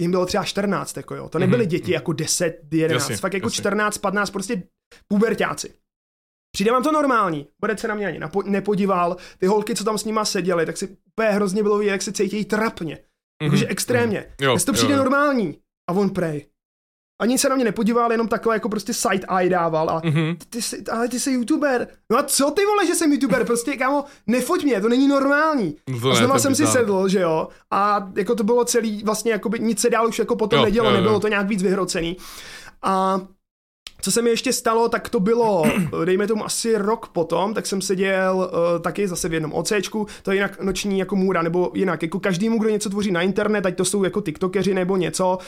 [0.00, 1.28] Jim bylo třeba 14, jako jo.
[1.28, 1.68] To nebyly mm-hmm.
[1.68, 3.56] děti jako 10, 11, jasně, fakt jako jasně.
[3.56, 4.62] 14, 15, prostě
[5.08, 5.74] pubertáci.
[6.52, 10.04] Přijde vám to normální, bude se na mě ani nepodíval, ty holky, co tam s
[10.04, 12.94] nima seděly, tak si úplně hrozně bylo vidět, jak se cítí trapně.
[12.94, 13.44] Mm-hmm.
[13.44, 14.20] Jakože extrémně.
[14.20, 14.44] Mm-hmm.
[14.44, 15.58] Jo, Jestli to přijde jo, normální.
[15.90, 16.46] A on prej.
[17.20, 20.36] Ani se na mě nepodíval, jenom takhle jako prostě side eye dával a mm-hmm.
[20.36, 21.88] ty, ty jsi, ale ty jsi youtuber.
[22.10, 23.46] No a co ty vole, že jsem youtuber?
[23.46, 25.76] Prostě kámo, nefoť mě, to není normální.
[25.88, 27.48] No to a znova jsem si sedl, že jo.
[27.70, 30.64] A jako to bylo celý, vlastně jako by nic se dál už jako potom jo,
[30.64, 31.00] nedělo, jo, jo.
[31.00, 32.16] nebylo to nějak víc vyhrocený.
[32.82, 33.20] A
[34.02, 35.64] co se mi ještě stalo, tak to bylo,
[36.04, 40.30] dejme tomu asi rok potom, tak jsem seděl uh, taky zase v jednom OCčku, to
[40.30, 43.76] je jinak noční jako můra, nebo jinak, jako každému, kdo něco tvoří na internet, ať
[43.76, 45.38] to jsou jako tiktokeři nebo něco,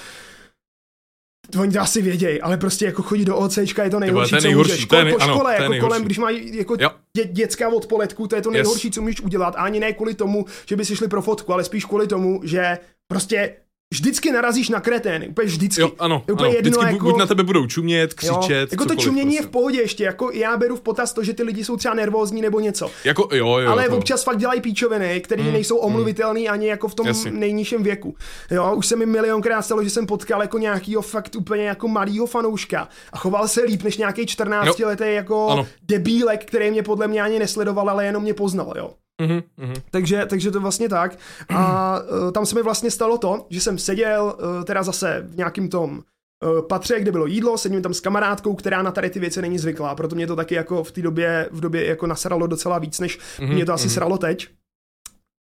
[1.60, 4.42] Oni to asi vědějí, ale prostě jako chodit do OCčka je to nejhorší, to je
[4.42, 5.04] nejhorší co můžeš.
[5.04, 6.88] Nej, po škole, ano, jako kolem, když mají jako dě,
[7.24, 8.94] dětská odpoledku, to je to nejhorší, yes.
[8.94, 9.54] co můžeš udělat.
[9.56, 12.40] A ani ne kvůli tomu, že by si šli pro fotku, ale spíš kvůli tomu,
[12.44, 12.78] že
[13.08, 13.56] prostě
[13.94, 15.80] vždycky narazíš na kretény, úplně vždycky.
[15.80, 16.56] Jo, ano, je úplně ano.
[16.56, 19.42] Jedno, vždycky jako, buď na tebe budou čumět, křičet, jo, Jako to čumění prostě.
[19.42, 21.94] je v pohodě ještě, jako já beru v potaz to, že ty lidi jsou třeba
[21.94, 22.90] nervózní nebo něco.
[23.04, 23.96] Jako, jo, jo, Ale to...
[23.96, 25.84] občas fakt dělají píčoviny, které mm, nejsou mm.
[25.84, 26.46] omluvitelné mm.
[26.50, 27.30] ani jako v tom Jasně.
[27.30, 28.16] nejnižším věku.
[28.50, 32.26] Jo, už se mi milionkrát stalo, že jsem potkal jako nějakýho fakt úplně jako malýho
[32.26, 35.66] fanouška a choval se líp než nějaký 14 letý jako ano.
[35.82, 38.90] debílek, který mě podle mě ani nesledoval, ale jenom mě poznal, jo.
[39.22, 39.82] Mm-hmm, mm-hmm.
[39.90, 41.18] Takže, takže to vlastně tak.
[41.48, 45.36] A uh, tam se mi vlastně stalo to, že jsem seděl uh, teda zase v
[45.36, 49.20] nějakým tom uh, patře, kde bylo jídlo, sedím tam s kamarádkou, která na tady ty
[49.20, 52.46] věci není zvyklá, proto mě to taky jako v té době, v době jako nasralo
[52.46, 53.92] docela víc, než mm-hmm, mě to asi mm-hmm.
[53.94, 54.48] sralo teď.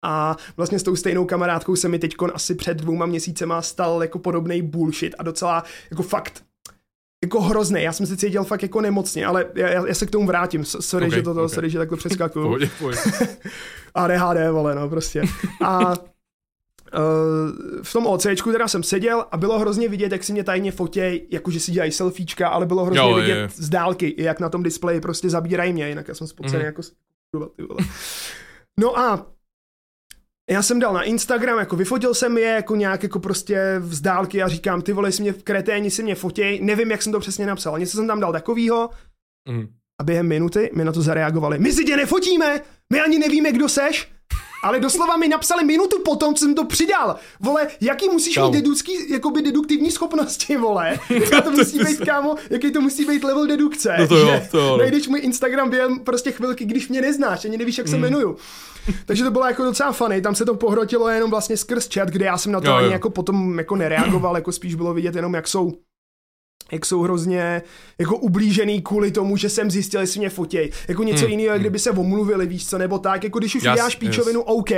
[0.06, 4.20] A vlastně s tou stejnou kamarádkou se mi teď asi před dvouma měsícema stal jako
[4.20, 6.44] podobný bullshit a docela jako fakt
[7.26, 7.84] jako hrozný.
[7.84, 10.66] Já jsem se cítil fakt jako nemocně, ale já, já se k tomu vrátím.
[10.66, 11.50] Sorry, okay, že to, okay.
[11.50, 12.46] sorry, že takhle přeskakuju.
[12.46, 13.00] Pohodě, pohodě.
[13.96, 15.22] ADHD, vole, no prostě.
[15.64, 15.96] A uh,
[17.84, 21.28] v tom OCčku teda jsem seděl a bylo hrozně vidět, jak si mě tajně fotěj,
[21.32, 23.50] jakože si dělají selfiečka, ale bylo hrozně jo, vidět je.
[23.54, 26.66] z dálky, jak na tom displeji prostě zabírají mě, jinak já jsem spocený mm.
[26.66, 26.82] jako
[28.80, 29.28] No a
[30.50, 34.44] já jsem dal na Instagram, jako vyfotil jsem je, jako nějak jako prostě z dálky
[34.44, 37.20] a říkám, ty vole, si mě v kreténi si mě fotěj, nevím, jak jsem to
[37.20, 38.90] přesně napsal, něco jsem tam dal takovýho.
[39.50, 39.68] Mm.
[40.02, 42.62] a během minuty mi na to zareagovali, my si tě nefotíme,
[42.94, 44.12] my ani nevíme, kdo seš,
[44.66, 47.16] ale doslova mi napsali minutu potom, co jsem to přidal.
[47.40, 48.52] Vole, jaký musíš kámo.
[48.52, 51.00] mít dedukský, jakoby deduktivní schopnosti, vole.
[51.10, 53.96] Jaká to musí být, kámo, jaký to musí být level dedukce.
[54.00, 54.78] No to jo, to jo.
[54.78, 58.04] Najdeš můj Instagram během prostě chvilky, když mě neznáš, ani nevíš, jak se mm.
[58.04, 58.38] jmenuju.
[59.06, 62.26] Takže to bylo jako docela funny, tam se to pohrotilo jenom vlastně skrz chat, kde
[62.26, 62.92] já jsem na to jo, ani jo.
[62.92, 65.74] jako potom jako nereagoval, jako spíš bylo vidět jenom, jak jsou
[66.72, 67.62] jak jsou hrozně
[67.98, 70.72] jako ublížený kvůli tomu, že jsem zjistil, jestli mě fotěj.
[70.88, 71.32] Jako něco hmm.
[71.32, 71.60] jiného, hmm.
[71.60, 74.48] kdyby se omluvili, víš co, nebo tak, jako když už yes, uděláš píčovinu, yes.
[74.48, 74.72] OK,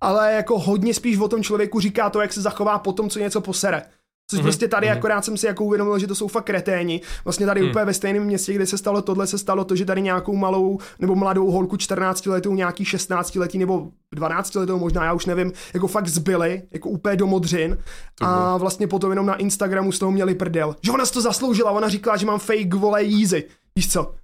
[0.00, 3.18] ale jako hodně spíš o tom člověku říká to, jak se zachová po tom, co
[3.18, 3.82] něco posere.
[4.30, 4.42] Což mm-hmm.
[4.42, 4.92] prostě tady mm-hmm.
[4.98, 7.00] akorát jsem si jako uvědomil, že to jsou fakt kreténi.
[7.24, 7.70] Vlastně tady mm.
[7.70, 10.78] úplně ve stejném městě, kde se stalo tohle, se stalo to, že tady nějakou malou
[10.98, 15.52] nebo mladou holku 14 letou, nějaký 16 letý nebo 12 letou možná, já už nevím,
[15.74, 17.78] jako fakt zbyli, jako úplně do modřin.
[18.20, 20.76] A vlastně potom jenom na Instagramu z toho měli prdel.
[20.82, 23.44] Že ona si to zasloužila, ona říkala, že mám fake vole jízy.
[23.76, 24.14] Víš co?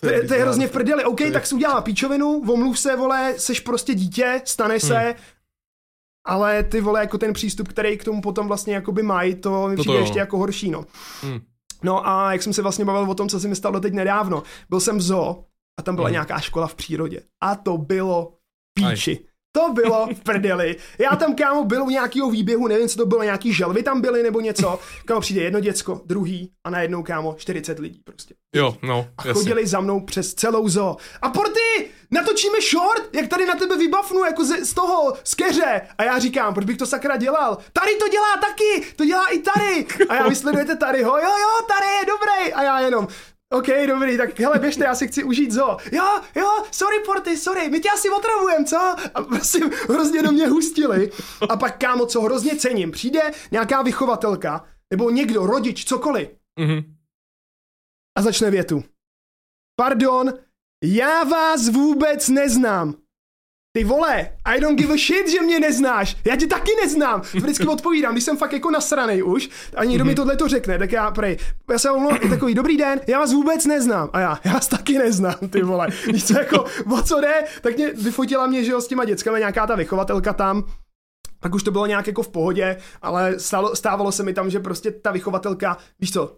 [0.00, 1.04] To je, to je hrozně v prdeli.
[1.04, 5.14] OK, tak si udělala píčovinu, omluv se, vole, seš prostě dítě, stane se, hmm
[6.26, 9.76] ale ty vole, jako ten přístup, který k tomu potom vlastně jakoby mají, to mi
[9.76, 10.84] přijde ještě jako horší, no.
[11.22, 11.40] Hmm.
[11.82, 14.42] No a jak jsem se vlastně bavil o tom, co se mi stalo teď nedávno,
[14.70, 15.44] byl jsem v zoo
[15.78, 16.12] a tam byla hmm.
[16.12, 18.32] nějaká škola v přírodě a to bylo
[18.74, 19.10] píči.
[19.10, 19.26] Aj.
[19.52, 20.76] To bylo v prdeli.
[20.98, 24.22] Já tam, kámo, byl u nějakého výběhu, nevím, co to bylo, nějaký želvy tam byly
[24.22, 24.78] nebo něco.
[25.04, 28.34] Kámo, přijde jedno děcko, druhý a najednou, kámo, 40 lidí prostě.
[28.54, 29.66] Jo, no, A chodili jasně.
[29.66, 30.96] za mnou přes celou zoo.
[31.22, 35.80] A porty, natočíme short, jak tady na tebe vybavnu, jako z, z toho, z keře.
[35.98, 37.58] A já říkám, proč bych to sakra dělal?
[37.72, 39.86] Tady to dělá taky, to dělá i tady.
[40.08, 42.52] A já vysledujete tady ho, jo, jo, tady je dobrý.
[42.52, 43.08] A já jenom,
[43.52, 45.76] OK, dobrý, tak hele, běžte, já si chci užít zo.
[45.92, 48.76] Jo, jo, sorry Porty, sorry, my tě asi otravujem, co?
[49.14, 51.10] A prostě hrozně do mě hustili.
[51.48, 56.28] A pak, kámo, co hrozně cením, přijde nějaká vychovatelka, nebo někdo, rodič, cokoliv.
[56.60, 56.84] Mm-hmm.
[58.18, 58.84] A začne větu.
[59.76, 60.32] Pardon,
[60.84, 62.94] já vás vůbec neznám.
[63.72, 67.20] ty vole, I don't give a shit, že mě neznáš, já tě taky neznám.
[67.20, 70.16] Vždycky odpovídám, když jsem fakt jako nasranej už a někdo mi mhm.
[70.16, 71.36] tohle to řekne, tak já prej,
[71.70, 74.10] já se omlouvám, takový dobrý den, já vás vůbec neznám.
[74.12, 75.88] A já, já vás taky neznám, ty vole.
[76.12, 79.38] Víš co, jako, o co jde, tak mě vyfotila mě, že jo, s těma dětskami
[79.38, 80.64] nějaká ta vychovatelka tam,
[81.40, 84.60] tak už to bylo nějak jako v pohodě, ale stalo, stávalo se mi tam, že
[84.60, 86.36] prostě ta vychovatelka, víš co,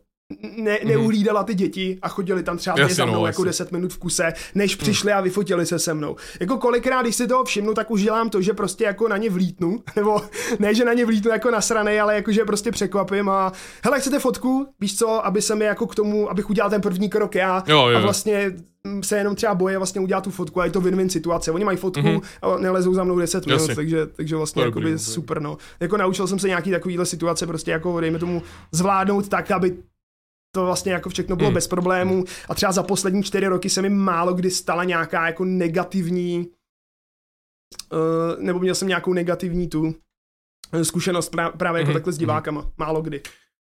[0.56, 0.88] ne, mhm.
[0.88, 3.98] neuhlídala ty děti a chodili tam třeba jasně, za mnou no, jako 10 minut v
[3.98, 4.82] kuse, než mhm.
[4.82, 6.16] přišli a vyfotili se se mnou.
[6.40, 9.30] Jako kolikrát, když si toho všimnu, tak už dělám to, že prostě jako na ně
[9.30, 10.22] vlítnu, nebo
[10.58, 13.52] ne, že na ně vlítnu jako nasranej, ale jako, že prostě překvapím a
[13.84, 14.66] hele, chcete fotku?
[14.80, 17.88] Víš co, aby se mi jako k tomu, abych udělal ten první krok já jo,
[17.88, 17.98] jo.
[17.98, 18.52] a vlastně
[19.02, 21.50] se jenom třeba boje vlastně udělat tu fotku a je to win-win situace.
[21.50, 22.22] Oni mají fotku mm-hmm.
[22.42, 25.56] a nelezou za mnou 10 minut, takže, takže vlastně jako by super, no.
[25.80, 29.76] Jako naučil jsem se nějaký takovýhle situace prostě jako dejme tomu zvládnout tak, aby
[30.54, 31.54] to vlastně jako všechno bylo mm.
[31.54, 35.44] bez problémů a třeba za poslední čtyři roky se mi málo kdy stala nějaká jako
[35.44, 36.48] negativní
[37.92, 39.94] uh, nebo měl jsem nějakou negativní tu
[40.72, 41.94] eh, zkušenost právě jako mm-hmm.
[41.94, 42.70] takhle s divákama.
[42.76, 43.20] Málo kdy.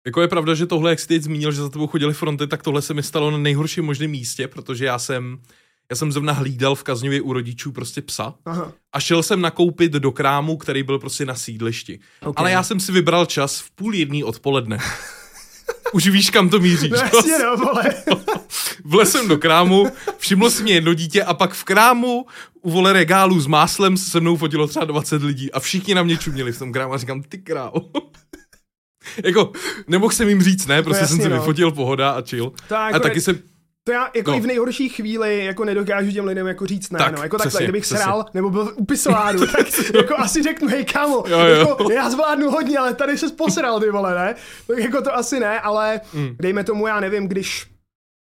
[0.07, 2.63] Jako je pravda, že tohle, jak jsi teď zmínil, že za tebou chodili fronty, tak
[2.63, 5.39] tohle se mi stalo na nejhorším možném místě, protože já jsem
[5.91, 8.73] já jsem zrovna hlídal v Kazňově u rodičů prostě psa Aha.
[8.93, 12.01] a šel jsem nakoupit do krámu, který byl prostě na sídlišti.
[12.21, 12.33] Okay.
[12.37, 14.79] Ale já jsem si vybral čas v půl jedný odpoledne.
[15.93, 16.91] Už víš, kam to míříš.
[16.91, 17.95] No, jasně, no, vole.
[18.85, 19.87] Vlesem do krámu,
[20.19, 22.27] všimlo si mě jedno dítě a pak v krámu
[22.63, 26.17] u vole regálu s máslem se mnou fotilo třeba 20 lidí a všichni na mě
[26.17, 27.91] čuměli v tom krámu a říkám, ty krávo.
[29.25, 29.53] jako,
[29.89, 31.41] nemohl jsem jim říct, ne, prostě no, jasně, jsem si no.
[31.41, 32.53] vyfotil pohoda a chill.
[32.69, 33.39] Tak, a taky jsem
[33.85, 34.37] to já jako no.
[34.37, 37.63] i v nejhorší chvíli jako nedokážu těm lidem jako říct ne, tak, no, jako takhle,
[37.63, 38.03] kdybych přesně.
[38.03, 41.69] srál nebo byl u pisoáru, tak jako asi řeknu, hej kámo, jo, jo.
[41.69, 44.35] Jako, já zvládnu hodně, ale tady se posral, ty vole, ne?
[44.67, 46.37] Tak jako to asi ne, ale mm.
[46.41, 47.67] dejme tomu, já nevím, když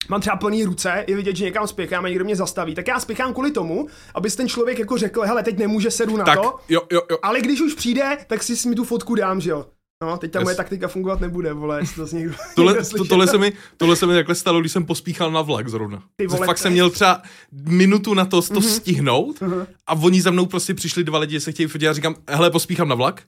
[0.09, 2.99] mám třeba plný ruce, je vidět, že někam spěchám a někdo mě zastaví, tak já
[2.99, 6.55] spěchám kvůli tomu, aby ten člověk jako řekl, hele, teď nemůže sedu na tak, to,
[6.69, 7.17] jo, jo, jo.
[7.21, 9.65] ale když už přijde, tak si mi tu fotku dám, že jo.
[10.03, 13.27] No, teď ta moje taktika fungovat nebude, vole, jestli to někdo, tohle, někdo to, tohle,
[13.27, 16.03] se mi, tohle se mi takhle stalo, když jsem pospíchal na vlak zrovna.
[16.15, 17.21] Ty vole, fakt jsem měl třeba
[17.51, 18.75] minutu na to, to mm-hmm.
[18.75, 19.67] stihnout mm-hmm.
[19.87, 22.87] a oni za mnou prostě přišli dva lidi, se chtějí fotit a říkám, hele, pospíchám
[22.87, 23.23] na vlak,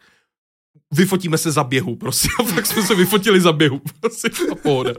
[0.91, 2.27] vyfotíme se za běhu, prostě.
[2.39, 4.93] A fakt jsme se vyfotili za běhu, prostě, a pohoda.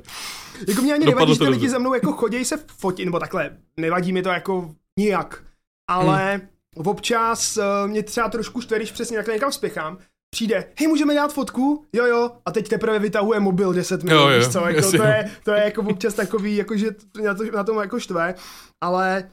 [0.69, 4.13] jako mě ani nevadí, že lidi za mnou jako chodí se fotit, nebo takhle, nevadí
[4.13, 5.45] mi to jako nijak,
[5.91, 6.87] ale hmm.
[6.87, 9.99] občas uh, mě třeba trošku štve, když přesně takhle někam spěchám,
[10.31, 11.85] přijde, hej, můžeme dát fotku?
[11.93, 15.03] Jo, jo, a teď teprve vytahuje mobil 10 minut, jo, jo, víš co, jako, to,
[15.03, 16.91] je, to je jako občas takový, jako, že
[17.25, 18.35] na, to, na tom jako štve,
[18.81, 19.31] ale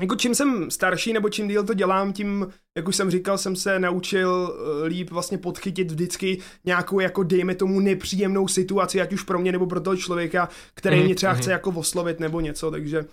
[0.00, 2.46] jako čím jsem starší, nebo čím díl to dělám, tím,
[2.76, 7.54] jak už jsem říkal, jsem se naučil eh, líp vlastně podchytit vždycky nějakou, jako dejme
[7.54, 11.32] tomu, nepříjemnou situaci, ať už pro mě nebo pro toho člověka, který mm, mě třeba
[11.32, 11.38] mm.
[11.38, 13.04] chce jako oslovit nebo něco, takže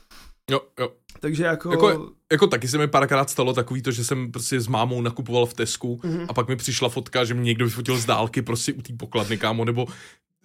[0.51, 0.91] Jo, jo.
[1.19, 1.71] Takže jako...
[1.71, 2.09] jako...
[2.31, 5.53] Jako taky se mi párkrát stalo takový to, že jsem prostě s mámou nakupoval v
[5.53, 6.25] Tesku mm-hmm.
[6.29, 9.37] a pak mi přišla fotka, že mě někdo vyfotil z dálky prostě u té pokladny,
[9.37, 9.87] kámo, nebo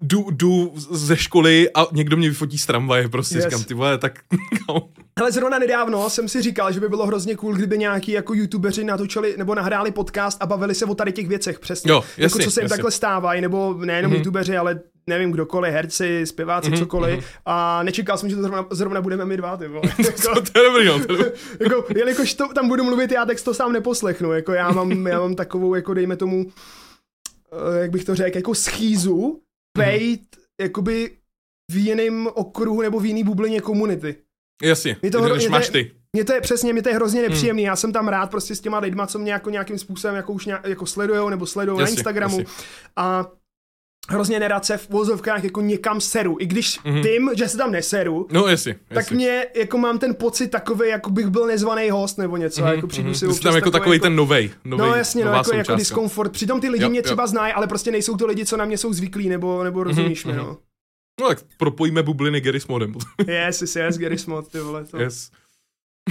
[0.02, 3.44] jdu, jdu ze školy a někdo mě vyfotí z tramvaje, prostě yes.
[3.44, 4.18] říkám, ty vole, tak...
[5.18, 8.84] Hele, zrovna nedávno jsem si říkal, že by bylo hrozně cool, kdyby nějaký jako youtubeři
[8.84, 11.90] natočili nebo nahráli podcast a bavili se o tady těch věcech, přesně.
[11.90, 12.76] Jo, jasně, jako co se jim jasně.
[12.76, 14.16] takhle stávají, nebo nejenom mm-hmm.
[14.16, 17.20] youtubeři, ale nevím kdokoliv, herci, zpěváci, mm-hmm, cokoliv.
[17.20, 17.40] Mm-hmm.
[17.46, 19.82] A nečekal jsem, že to zrovna, zrovna budeme my dva, ty vole.
[19.98, 23.40] jako, to je dobrý, no, to je jako, jelikož to, tam budu mluvit já, tak
[23.40, 24.32] to sám neposlechnu.
[24.32, 26.46] Jako já mám, já mám takovou, jako dejme tomu,
[27.52, 29.40] eh, jak bych to řekl, jako schýzu,
[29.76, 30.64] pejt, mm-hmm.
[30.64, 31.10] jakoby
[31.72, 34.16] v jiném okruhu nebo v jiný bublině komunity.
[34.62, 35.92] Jasně, mě to, než máš ty.
[36.16, 37.30] Mně to je přesně, mě to je hrozně hmm.
[37.30, 37.62] nepříjemný.
[37.62, 37.66] Hmm.
[37.66, 40.46] Já jsem tam rád prostě s těma lidma, co mě jako nějakým způsobem jako už
[40.46, 42.38] nějak, jako sledujou nebo sledují na Instagramu.
[42.38, 42.54] Jasně.
[42.96, 43.30] A
[44.08, 46.36] hrozně nerad se v vozovkách jako někam seru.
[46.40, 47.02] I když mm-hmm.
[47.02, 49.16] vím, že se tam neseru, no, jestli, tak jestli.
[49.16, 52.62] mě jako mám ten pocit takový, jako bych byl nezvaný host nebo něco.
[52.62, 52.74] Mm-hmm.
[52.74, 53.32] jako přijdu mm-hmm.
[53.32, 54.88] si tam jako takový jako, ten novej, novej.
[54.88, 56.32] No jasně, no, jako, jako diskomfort.
[56.32, 58.78] Přitom ty lidi jo, mě třeba znají, ale prostě nejsou to lidi, co na mě
[58.78, 60.30] jsou zvyklí, nebo, nebo mhm, rozumíš mm-hmm.
[60.30, 60.56] mi, no.
[61.20, 62.94] No tak propojíme bubliny Gary Smodem.
[63.26, 64.84] yes, yes, yes, Gary Smod, ty vole.
[64.84, 65.00] To.
[65.00, 65.30] Yes.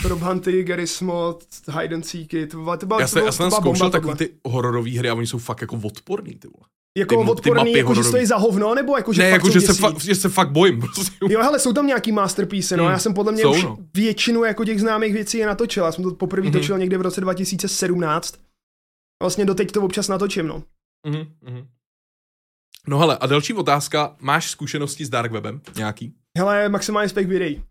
[0.04, 1.44] Rob Hunty, Gary Smod,
[1.80, 4.92] Hide and Seeky, to, to, to, to, já jsem, já jsem zkoušel takový ty hororové
[4.92, 6.68] hry a oni jsou fakt jako odporný, ty vole.
[6.98, 9.62] Jako ty, odporný, ty jako že stojí za hovno, nebo jako že Ne, jako že
[9.62, 10.80] se, fa- že se fakt bojím.
[10.96, 11.26] Prostě.
[11.30, 12.92] Jo, hele, jsou tam nějaký masterpiece, no, hmm.
[12.92, 13.78] já jsem podle mě jsou, už no.
[13.94, 16.52] většinu jako těch známých věcí je natočil, já jsem to poprvé mm-hmm.
[16.52, 18.36] točil někde v roce 2017.
[19.24, 20.64] Vlastně doteď to občas natočím, no.
[21.08, 21.68] Mm-hmm.
[22.88, 26.14] No hele, a další otázka, máš zkušenosti s dark webem nějaký?
[26.38, 27.64] Hele, maximálně spek videí.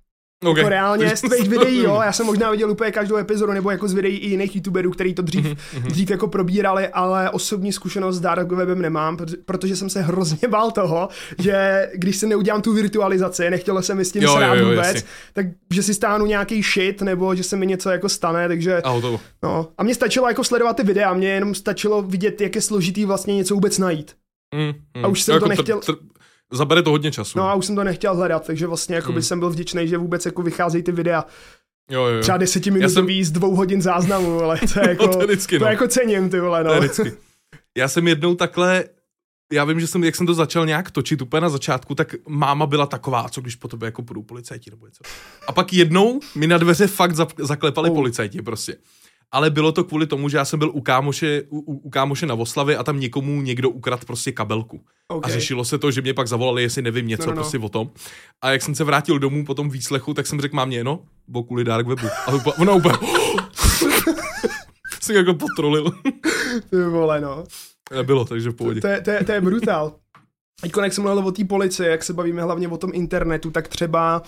[0.44, 0.60] Okay.
[0.60, 3.88] Jako reálně z tvých videí, jo, já jsem možná viděl úplně každou epizodu, nebo jako
[3.88, 5.82] z videí i jiných youtuberů, který to dřív, mm-hmm.
[5.82, 10.70] dřív jako probírali, ale osobní zkušenost s dark webem nemám, protože jsem se hrozně bál
[10.70, 14.62] toho, že když se neudělám tu virtualizaci, nechtěl jsem mi s tím jo, srát jo,
[14.62, 15.02] jo, vůbec, jasně.
[15.32, 18.82] tak že si stáhnu nějaký shit, nebo že se mi něco jako stane, takže...
[18.82, 19.20] A hotovo.
[19.42, 23.04] No, a mě stačilo jako sledovat ty videa, mě jenom stačilo vidět, jak je složitý
[23.04, 24.14] vlastně něco vůbec najít.
[24.54, 25.04] Mm, mm.
[25.04, 25.78] A už jsem jako to nechtěl...
[25.78, 25.98] Tr- tr-
[26.52, 27.38] zabere to hodně času.
[27.38, 29.22] No a už jsem to nechtěl hledat, takže vlastně jako hmm.
[29.22, 31.24] jsem byl vděčný, že vůbec jako vycházejí ty videa.
[31.90, 32.22] Jo, jo.
[32.22, 33.24] Třeba desetiminutý jsem...
[33.24, 35.66] z dvou hodin záznamu, ale to je jako, no, to, je vždycky, no.
[35.66, 36.88] to jako cením, ty vole, no.
[36.88, 37.12] To je
[37.78, 38.84] Já jsem jednou takhle,
[39.52, 42.66] já vím, že jsem, jak jsem to začal nějak točit úplně na začátku, tak máma
[42.66, 45.04] byla taková, co když po tobě jako půjdou policajti nebo něco.
[45.46, 47.96] A pak jednou mi na dveře fakt zaklepali oh.
[47.96, 48.76] policajti prostě
[49.32, 52.34] ale bylo to kvůli tomu, že já jsem byl u kámoše, u, u kámoše na
[52.34, 54.80] Voslavě a tam někomu někdo ukradl prostě kabelku.
[55.08, 55.32] Okay.
[55.32, 57.36] A řešilo se to, že mě pak zavolali, jestli nevím něco no, no.
[57.36, 57.42] no.
[57.42, 57.90] prostě o tom.
[58.42, 61.42] A jak jsem se vrátil domů po tom výslechu, tak jsem řekl mámě, no, bo
[61.42, 62.06] kvůli dark webu.
[62.26, 62.94] A ona úplně,
[65.00, 65.90] jsem jako potrolil.
[66.70, 67.44] Ty vole, no.
[67.94, 68.80] Nebylo, takže v pohodě.
[68.80, 69.94] To, to, to, je, to je brutál.
[70.60, 73.68] Teď, jak jsem mluvil o té policii, jak se bavíme hlavně o tom internetu, tak
[73.68, 74.22] třeba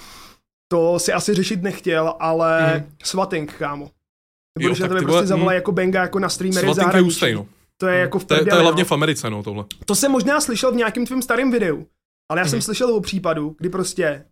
[0.69, 2.97] to si asi řešit nechtěl, ale mm.
[3.05, 3.91] swatting, kámo.
[4.59, 5.61] Nebo jo, že tebe prostě zavolají hm.
[5.61, 7.33] jako benga jako na streamery v zahraničí.
[7.33, 7.47] No.
[7.77, 8.89] To je jako v to, je, to je hlavně no.
[8.89, 9.65] v Americe, no, tohle.
[9.87, 11.87] To jsem možná slyšel v nějakém tvém starém videu,
[12.31, 12.51] ale já mm.
[12.51, 12.63] jsem mhm.
[12.63, 14.25] slyšel o případu, kdy prostě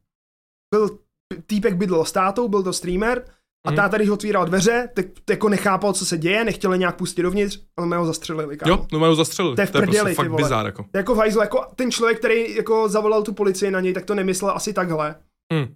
[0.74, 0.98] byl
[1.46, 3.24] týpek bydl s tátou, byl to streamer,
[3.66, 3.76] a mm.
[3.76, 7.86] táta, když otvíral dveře, tak jako nechápal, co se děje, nechtěl nějak pustit dovnitř, ale
[7.86, 8.56] mě ho zastřelili.
[8.56, 8.72] Kámo.
[8.72, 9.56] Jo, no mě ho zastřelili.
[9.56, 10.84] To je v prdeli, to je prostě fakt bizár, jako.
[10.94, 14.50] jako v jako ten člověk, který jako zavolal tu policii na něj, tak to nemyslel
[14.50, 15.14] asi takhle.
[15.52, 15.74] Mm.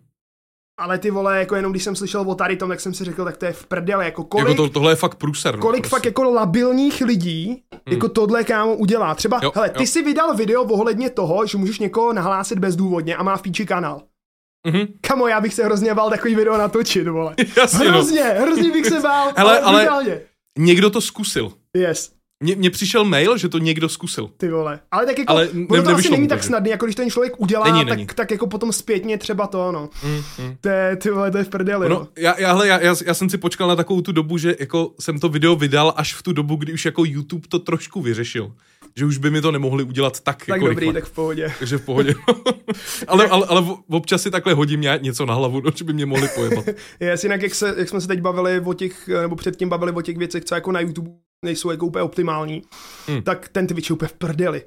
[0.80, 3.24] Ale ty vole, jako jenom když jsem slyšel o tady tom, tak jsem si řekl,
[3.24, 4.48] tak to je v prdele, jako kolik...
[4.48, 5.56] Jako to, tohle je fakt průser.
[5.56, 5.96] No, kolik prostě.
[5.96, 7.80] fakt jako labilních lidí, hmm.
[7.86, 9.14] jako tohle kámo udělá.
[9.14, 9.86] Třeba, jo, hele, ty jo.
[9.86, 14.02] si vydal video ohledně toho, že můžeš někoho nahlásit bezdůvodně a má v píči kanál.
[14.68, 14.88] Mm-hmm.
[15.00, 17.34] Kamo, já bych se hrozně bál takový video natočit, vole.
[17.56, 17.90] Jasně, no.
[17.90, 18.42] hrozně, no.
[18.42, 20.20] hrozně bych se bál, hele, ale, ale
[20.58, 21.52] někdo to zkusil.
[21.76, 22.12] Yes.
[22.44, 24.30] Mně přišel mail, že to někdo zkusil.
[24.36, 24.80] Ty vole.
[24.90, 27.64] Ale tak jako, Ale ne, to asi není tak snadný, jako když ten člověk udělá,
[27.64, 28.06] není, tak, není.
[28.14, 29.88] tak jako potom zpětně třeba to, no.
[30.04, 30.56] Mm, mm.
[30.60, 31.94] To je, ty vole, to je v prdeli, no.
[31.94, 32.08] no.
[32.18, 34.92] Já, já, hele, já, já, já, jsem si počkal na takovou tu dobu, že jako
[35.00, 38.52] jsem to video vydal až v tu dobu, kdy už jako YouTube to trošku vyřešil.
[38.98, 41.52] Že už by mi to nemohli udělat tak, tak jako dobrý, tak v pohodě.
[41.58, 42.14] Takže v pohodě.
[43.08, 46.28] ale, ale, ale občas si takhle hodím něco na hlavu, no, že by mě mohli
[46.28, 46.64] pojebat.
[47.00, 50.02] je, jinak jak, se, jak jsme se teď bavili o těch, nebo předtím bavili o
[50.02, 51.10] těch věcech, co jako na YouTube
[51.44, 52.62] nejsou jako úplně optimální,
[53.06, 53.22] hmm.
[53.22, 54.62] tak ten Twitch je úplně v prdeli.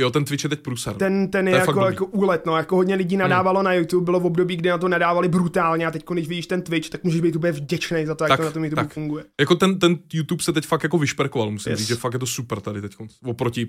[0.00, 0.96] Jo, ten Twitch je teď průsar.
[0.96, 3.64] Ten, ten je, je jako, jako úlet, no, jako hodně lidí nadávalo hmm.
[3.64, 6.62] na YouTube, bylo v období, kdy na to nadávali brutálně a teď, když vidíš ten
[6.62, 8.92] Twitch, tak můžeš být úplně vděčný za to, jak tak, to na tom YouTube tak.
[8.92, 9.24] funguje.
[9.40, 11.78] Jako ten, ten YouTube se teď fakt jako vyšperkoval, musím yes.
[11.78, 13.68] říct, že fakt je to super tady teď, oproti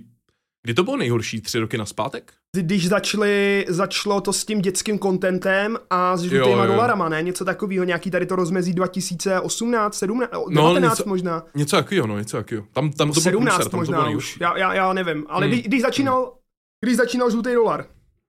[0.65, 1.41] Kdy to bylo nejhorší?
[1.41, 2.33] Tři roky naspátek?
[2.57, 7.21] Když začali, začalo to s tím dětským kontentem a s žlutýma dolarama, ne?
[7.21, 11.43] Něco takového, nějaký tady to rozmezí 2018, 17, no, 19 něco, možná.
[11.55, 12.67] Něco takového, no, něco takového.
[12.73, 15.47] Tam, tam to 17 průser, tam možná to bylo už, já, já, já nevím, ale
[15.47, 15.59] hmm.
[15.59, 16.33] když, začínal, hmm.
[16.81, 17.85] když začínal žlutý dolar.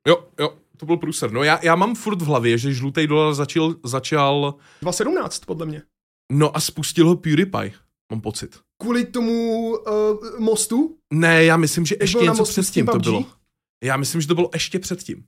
[0.08, 1.32] Jo, jo, to byl průser.
[1.32, 4.54] No já, já mám furt v hlavě, že žlutý dolar začal, začal...
[4.82, 5.82] 2017, podle mě.
[6.32, 7.72] No a spustil ho PewDiePie,
[8.12, 8.65] mám pocit.
[8.82, 10.98] Kvůli tomu uh, mostu?
[11.12, 13.24] Ne, já myslím, že ještě něco předtím to bylo.
[13.84, 15.24] Já myslím, že to bylo ještě předtím.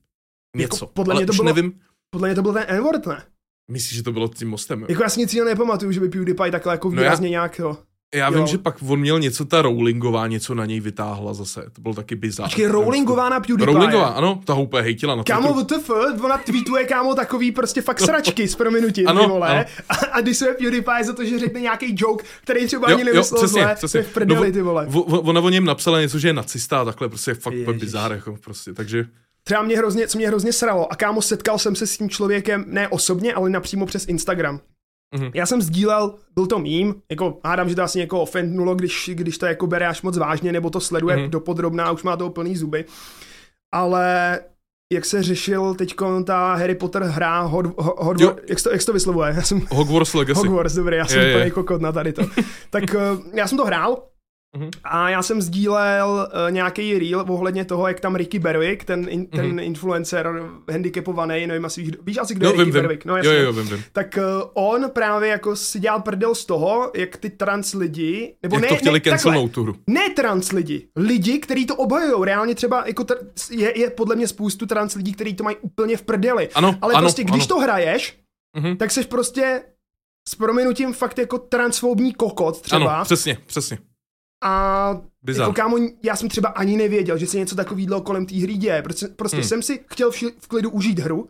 [0.56, 0.84] Něco.
[0.84, 1.80] Jako, podle mě to bylo, nevím.
[2.10, 3.26] Podle mě to byl ten n ne?
[3.70, 4.80] Myslíš, že to bylo tím mostem?
[4.80, 4.86] Jo?
[4.90, 7.58] Jako já si nic jiného nepamatuju, že by PewDiePie takhle jako výrazně no já, nějak,
[7.58, 7.78] jo.
[8.14, 8.38] Já jo.
[8.38, 11.64] vím, že pak on měl něco, ta Rowlingová něco na něj vytáhla zase.
[11.72, 12.46] To byl taky bizár.
[12.46, 13.66] Počkej, Rowlingová na PewDiePie.
[13.66, 15.90] Rowlingová, ano, ta úplně hejtila na Kámo, WTF,
[16.24, 19.48] ona tweetuje, kámo, takový prostě fakt sračky s prominutím, ano, ty vole.
[19.48, 19.64] Ano.
[19.88, 23.04] A, a když se PewDiePie za to, že řekne nějaký joke, který třeba jo, ani
[23.04, 24.02] nemyslel jo, přesně, zle, přesně.
[24.02, 24.86] v prdeli, no, ty vole.
[25.06, 28.74] Ona o něm napsala něco, že je nacista a takhle, prostě fakt bizár, jako prostě,
[28.74, 29.06] takže...
[29.44, 32.64] Třeba mě hrozně, co mě hrozně sralo, a kámo, setkal jsem se s tím člověkem
[32.66, 34.60] ne osobně, ale napřímo přes Instagram.
[35.16, 35.30] Mm-hmm.
[35.34, 39.38] Já jsem sdílel, byl to mím, jako hádám, že to asi někoho ofendnulo, když, když
[39.38, 41.30] to jako bere až moc vážně, nebo to sleduje mm-hmm.
[41.30, 42.84] dopodrobná, už má toho plný zuby.
[43.74, 44.38] Ale
[44.92, 45.94] jak se řešil teď
[46.24, 49.32] ta Harry Potter hra Hod, Hod, Hod, jak, to, jak to vyslovuje?
[49.36, 50.40] Já jsem, Hogwarts Legacy.
[50.40, 52.22] Hogwarts, dobrý, já jsem úplný kokot na tady to.
[52.70, 52.98] tak eh,
[53.34, 54.02] já jsem to hrál,
[54.56, 54.70] Mm-hmm.
[54.84, 59.26] A já jsem sdílel uh, nějaký reel ohledně toho, jak tam Ricky Berwick, ten, in,
[59.26, 59.62] ten mm-hmm.
[59.62, 60.42] influencer
[60.72, 63.04] handicapovaný, nevím asi, víš, víš asi, kdo jo, je Ricky vím, Berwick?
[63.04, 63.34] No, jasně.
[63.34, 63.84] Jo, jo, vím, vím.
[63.92, 68.56] Tak uh, on právě jako si dělal prdel z toho, jak ty trans lidi, nebo
[68.56, 69.76] jak ne, to chtěli ne, takhle, tu hru.
[69.86, 74.28] Ne trans lidi, lidi, kteří to obhajují, reálně třeba jako tr- je, je podle mě
[74.28, 76.48] spoustu trans lidí, kteří to mají úplně v prdeli.
[76.54, 77.46] Ano, Ale ano, prostě, když ano.
[77.46, 78.18] to hraješ,
[78.58, 78.76] mm-hmm.
[78.76, 79.62] tak jsi prostě
[80.28, 82.94] s prominutím fakt jako transfobní kokot třeba.
[82.94, 83.78] Ano, přesně, přesně.
[84.44, 85.42] A Bizar.
[85.42, 88.82] jako kámo, já jsem třeba ani nevěděl, že se něco takového kolem té hry děje.
[88.82, 89.44] Prostě, prostě hmm.
[89.44, 91.28] jsem si chtěl v, v klidu užít hru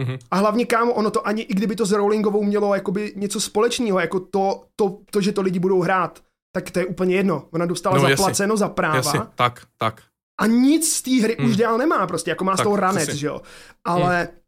[0.00, 0.18] Mm-hmm.
[0.30, 4.00] A hlavně kámo, ono to ani, i kdyby to s Rowlingovou mělo jakoby něco společného,
[4.00, 6.22] jako to, to, to, že to lidi budou hrát,
[6.54, 7.48] tak to je úplně jedno.
[7.50, 8.96] Ona dostala no, zaplaceno jasně, za práva.
[8.96, 10.02] Jasně, tak, tak.
[10.40, 11.46] A nic z té hry mm.
[11.46, 13.16] už dál nemá prostě, jako má tak, z toho ranec, jasně.
[13.16, 13.40] že jo.
[13.84, 14.38] Ale mm.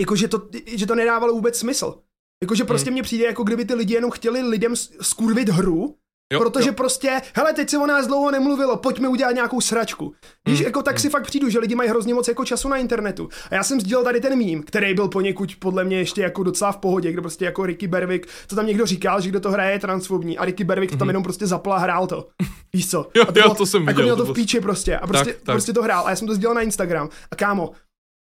[0.00, 1.98] jako, že to, že to nedávalo vůbec smysl.
[2.42, 2.94] Jakože prostě mm.
[2.94, 5.96] mně přijde, jako kdyby ty lidi jenom chtěli lidem skurvit hru,
[6.32, 6.74] Jo, protože jo.
[6.74, 10.14] prostě, hele, teď se o nás dlouho nemluvilo, pojďme udělat nějakou sračku.
[10.46, 10.98] Víš, mm, jako tak mm.
[10.98, 13.28] si fakt přijdu, že lidi mají hrozně moc jako času na internetu.
[13.50, 16.72] A já jsem sdílel tady ten mím, který byl poněkud podle mě ještě jako docela
[16.72, 19.72] v pohodě, kde prostě jako Ricky Berwick, to tam někdo říkal, že kdo to hraje
[19.72, 21.10] je transfobní a Ricky Berwick to tam mm.
[21.10, 22.28] jenom prostě zapla a hrál to.
[22.72, 23.08] Víš co?
[23.14, 24.16] Jo, a to, jo, bylo, to jsem jako viděl.
[24.16, 25.54] měl to v píči prostě a prostě, tak, tak.
[25.54, 27.08] prostě to hrál a já jsem to sdílel na Instagram.
[27.30, 27.70] A kámo,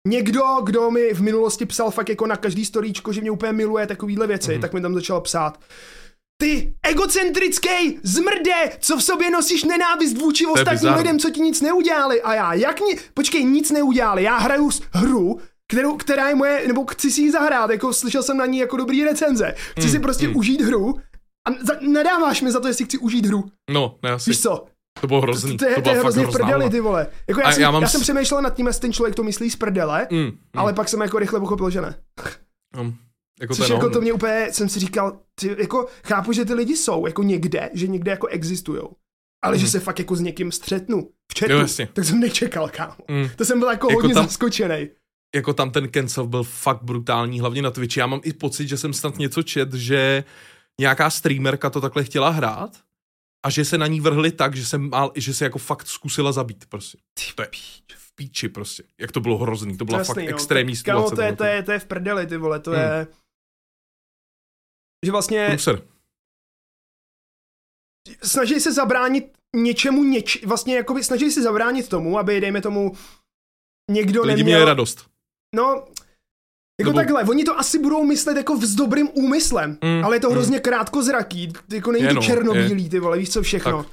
[0.08, 3.88] Někdo, kdo mi v minulosti psal fakt jako na každý storíčko, že mě úplně miluje
[3.88, 5.60] takovýhle věci, mm tak mi tam začal psát.
[6.42, 12.22] Ty egocentrický zmrde, co v sobě nosíš nenávist vůči ostatním lidem, co ti nic neudělali.
[12.22, 12.98] A já, jak ni...
[13.14, 14.24] Počkej, nic neudělali.
[14.24, 15.40] Já hraju hru,
[15.72, 18.78] kterou, která je moje, nebo chci si ji zahrát, jako slyšel jsem na ní jako
[18.78, 19.56] dobrý recenze.
[19.72, 20.38] Chci mm, si prostě mm.
[20.38, 20.96] užít hru
[21.48, 23.44] a za, nadáváš mi za to, jestli chci užít hru.
[23.70, 24.30] No, ne asi.
[24.30, 24.66] Víš co?
[25.02, 25.58] To bylo hrozný.
[25.58, 27.08] To, to, to, to je hrozně v prdeli, ty vole.
[27.28, 27.82] Jako já, jsem, já, mám...
[27.82, 30.32] já jsem přemýšlel nad tím, jestli ten člověk to myslí z prdele, mm, mm.
[30.56, 31.96] ale pak jsem jako rychle pochopil, že ne.
[32.80, 32.98] Um.
[33.42, 36.78] Jako Což jako to mě úplně, jsem si říkal, ty, jako chápu, že ty lidi
[36.78, 38.96] jsou jako někde, že někde jako existujou.
[39.44, 39.60] Ale mm.
[39.60, 39.72] že mhm.
[39.72, 42.96] se fakt jako s někým střetnu v chatu, jo, tak jsem nečekal, kámo.
[43.10, 43.30] Mm.
[43.36, 44.90] To jsem byl jako, jako hodně tam, zaskočený.
[45.36, 48.00] Jako tam ten cancel byl fakt brutální, hlavně na Twitchi.
[48.00, 50.24] Já mám i pocit, že jsem snad něco čet, že
[50.80, 52.78] nějaká streamerka to takhle chtěla hrát
[53.46, 56.32] a že se na ní vrhli tak, že se, mal, že se jako fakt zkusila
[56.32, 56.98] zabít prostě.
[57.36, 57.48] To je
[57.98, 58.84] v píči prostě.
[59.00, 60.30] Jak to bylo hrozný, to byla Jasný, fakt jo.
[60.30, 61.16] extrémní situace.
[61.16, 62.80] Kámo, to je, to, je, to je v prdeli, ty vole, to hmm.
[62.80, 63.08] je
[65.06, 65.48] že vlastně...
[65.50, 65.82] Průser.
[68.24, 72.96] Snaží se zabránit něčemu, něč, vlastně jakoby snaží se zabránit tomu, aby, dejme tomu,
[73.92, 74.46] někdo Lidi neměl...
[74.46, 75.10] měli radost.
[75.56, 75.86] No,
[76.80, 77.00] jako Nebo...
[77.00, 80.34] takhle, oni to asi budou myslet jako s dobrým úmyslem, mm, ale je to mm.
[80.34, 80.62] hrozně mm.
[80.62, 82.90] krátkozraký, jako není je to černobílý, je.
[82.90, 83.84] ty vole, víš co, všechno.
[83.84, 83.92] Tak.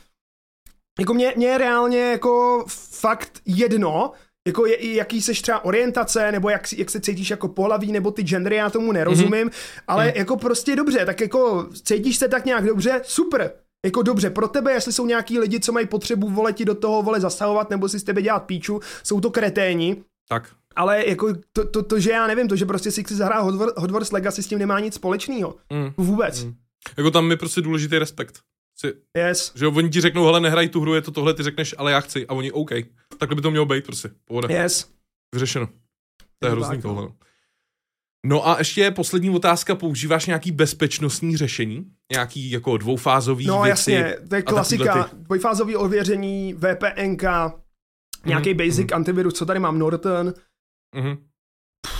[1.00, 4.12] Jako mě, mě je reálně jako fakt jedno,
[4.46, 8.22] jako je, jaký seš třeba orientace, nebo jak, jak se cítíš jako pohlaví, nebo ty
[8.22, 9.82] gendery, já tomu nerozumím, mm-hmm.
[9.88, 10.12] ale mm.
[10.14, 13.52] jako prostě dobře, tak jako cítíš se tak nějak dobře, super,
[13.84, 17.02] jako dobře, pro tebe, jestli jsou nějaký lidi, co mají potřebu vole ti do toho
[17.02, 19.96] vole zasahovat, nebo si z tebe dělat píču, jsou to kreténi.
[20.28, 20.50] Tak.
[20.76, 23.44] Ale jako to, to, to, že já nevím, to, že prostě si chci zahrát
[23.76, 25.56] Hogwarts Legacy s tím nemá nic společného.
[25.72, 25.90] Mm.
[25.96, 26.44] Vůbec.
[26.44, 26.54] Mm.
[26.96, 28.38] Jako tam je prostě důležitý respekt.
[28.76, 29.52] Si, yes.
[29.54, 32.00] Že oni ti řeknou, hele, nehraj tu hru, je to tohle, ty řekneš, ale já
[32.00, 32.26] chci.
[32.26, 32.70] A oni, OK.
[33.18, 34.10] Takhle by to mělo být prostě.
[34.24, 34.62] Pohoda.
[34.62, 34.90] Yes.
[35.34, 35.68] Vyřešeno.
[36.38, 37.02] To je hrozný tohle.
[37.02, 37.14] No.
[38.26, 41.90] no a ještě poslední otázka, používáš nějaký bezpečnostní řešení?
[42.12, 43.92] Nějaký jako dvoufázový no, věci?
[43.92, 47.22] No jasně, to je klasika, dvojfázový ověření, VPNK,
[48.26, 48.94] nějaký mm, basic mm.
[48.94, 50.34] antivirus, co tady mám, Norton.
[50.96, 51.16] Mm.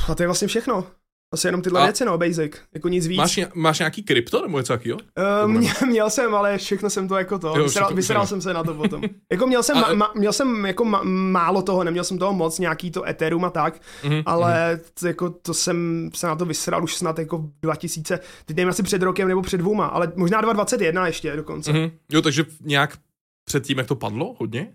[0.09, 0.87] A to je vlastně všechno.
[1.33, 3.19] Asi jenom tyhle a věci, no, basic, jako nic víc.
[3.19, 4.99] Máš, máš nějaký krypto nebo něco takového?
[5.45, 8.55] Uh, mě, měl jsem, ale všechno jsem to jako to, jo, vyseral, vyseral jsem se
[8.55, 9.03] na to potom.
[9.33, 12.59] jako měl jsem, a, ma, měl jsem jako ma, málo toho, neměl jsem toho moc,
[12.59, 14.81] nějaký to Ethereum a tak, uh-huh, ale.
[15.01, 18.83] To, jako to jsem se na to vyseral už snad jako 2000, teď nevím asi
[18.83, 21.73] před rokem nebo před dvouma, ale možná 2021 ještě dokonce.
[21.73, 21.91] Uh-huh.
[22.13, 22.99] Jo, takže nějak
[23.45, 24.73] předtím, jak to padlo hodně?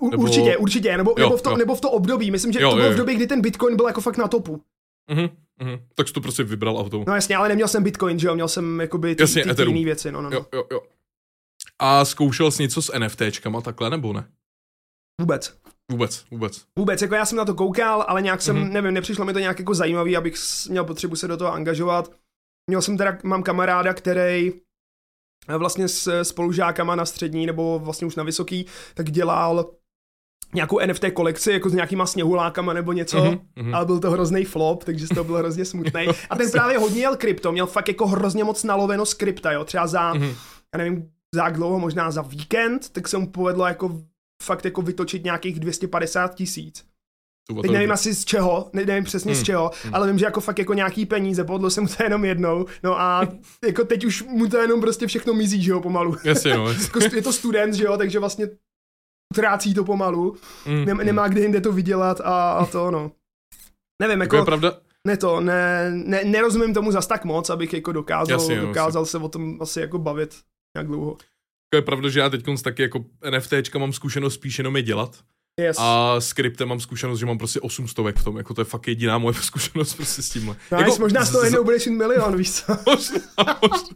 [0.00, 0.22] U, nebo...
[0.22, 2.76] Určitě, určitě, nebo, jo, nebo, v to, nebo v to období, myslím, že jo, to
[2.76, 2.94] bylo jo, jo.
[2.94, 4.62] v době, kdy ten Bitcoin byl jako fakt na topu.
[5.10, 5.30] Uh-huh.
[5.60, 5.82] Mm-hmm.
[5.94, 7.04] Tak jsi to prostě vybral auto.
[7.06, 9.62] No jasně, ale neměl jsem Bitcoin, že jo, měl jsem jakoby ty, jasně, ty, ty
[9.62, 10.36] jiné věci, no, no, no.
[10.36, 10.80] Jo, jo, jo.
[11.78, 14.28] A zkoušel jsi něco s NFTčkama takhle, nebo ne?
[15.20, 15.58] Vůbec.
[15.90, 16.64] Vůbec, vůbec.
[16.78, 18.72] Vůbec, jako já jsem na to koukal, ale nějak jsem, mm-hmm.
[18.72, 20.34] nevím, nepřišlo mi to nějak jako zajímavý, abych
[20.68, 22.12] měl potřebu se do toho angažovat.
[22.70, 24.52] Měl jsem teda, mám kamaráda, který
[25.58, 29.70] vlastně s spolužákama na střední, nebo vlastně už na vysoký, tak dělal
[30.54, 33.76] nějakou NFT kolekci, jako s nějakýma sněhulákama nebo něco, mm-hmm.
[33.76, 36.06] ale byl to hrozný flop, takže to byl hrozně smutný.
[36.30, 39.64] A ten právě hodně jel krypto, měl fakt jako hrozně moc naloveno z krypta, jo,
[39.64, 40.34] třeba za, mm-hmm.
[40.74, 44.00] já nevím, za jak dlouho, možná za víkend, tak se mu povedlo jako
[44.42, 46.84] fakt jako vytočit nějakých 250 tisíc.
[47.62, 49.40] Teď nevím asi z čeho, nevím přesně hmm.
[49.40, 49.94] z čeho, hmm.
[49.94, 53.00] ale vím, že jako fakt jako nějaký peníze, podlo se mu to jenom jednou, no
[53.00, 53.28] a
[53.66, 56.16] jako teď už mu to jenom prostě všechno mizí, že jo, pomalu.
[56.24, 56.72] Jasně, no.
[56.82, 58.48] Jako je to student, že jo, takže vlastně
[59.34, 61.06] trácí to pomalu, mm, Nem, mm.
[61.06, 63.12] nemá kde jinde to vydělat a, a to, no.
[64.02, 64.36] Nevím, jako...
[64.36, 68.40] jako je pravda, ne to, ne, ne, nerozumím tomu zas tak moc, abych jako dokázal,
[68.40, 69.10] jasně, dokázal jasně.
[69.10, 70.36] se o tom asi jako bavit
[70.76, 71.16] nějak dlouho.
[71.72, 75.18] To je pravda, že já teď taky jako NFTčka mám zkušenost spíš jenom je dělat.
[75.60, 75.76] Yes.
[75.80, 78.88] A s kryptem mám zkušenost, že mám prostě 800 v tom, jako to je fakt
[78.88, 80.56] jediná moje zkušenost prostě s tímhle.
[80.72, 82.72] No, jako, možná z toho jednou budeš mít milion, víš co?
[82.86, 83.20] možná,
[83.62, 83.88] možná.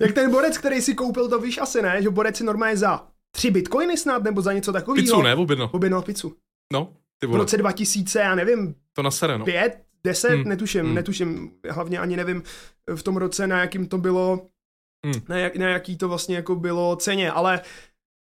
[0.00, 3.06] Jak ten borec, který si koupil, to víš asi ne, že borec si normálně za
[3.36, 5.04] tři bitcoiny snad, nebo za něco takového.
[5.04, 5.34] Pizzu, ne?
[5.34, 5.70] Objedno.
[5.72, 6.36] Objedno pizzu.
[6.72, 7.38] No, ty vole.
[7.38, 8.74] V roce 2000, já nevím.
[8.92, 9.44] To na sere, no.
[9.44, 10.48] Pět, 10, hmm.
[10.48, 10.94] netuším, hmm.
[10.94, 12.42] netuším, hlavně ani nevím
[12.96, 14.46] v tom roce, na jakým to bylo,
[15.06, 15.22] hmm.
[15.28, 17.60] na, jak, na jaký to vlastně jako bylo ceně, ale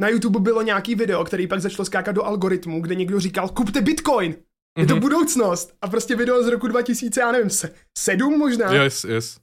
[0.03, 3.81] na YouTube bylo nějaký video, který pak začalo skákat do algoritmu, kde někdo říkal, kupte
[3.81, 4.35] Bitcoin,
[4.79, 5.01] je to mm-hmm.
[5.01, 5.75] budoucnost.
[5.83, 7.51] A prostě video z roku 2000, já nevím,
[7.99, 8.75] sedm možná?
[8.75, 9.41] Yes, yes.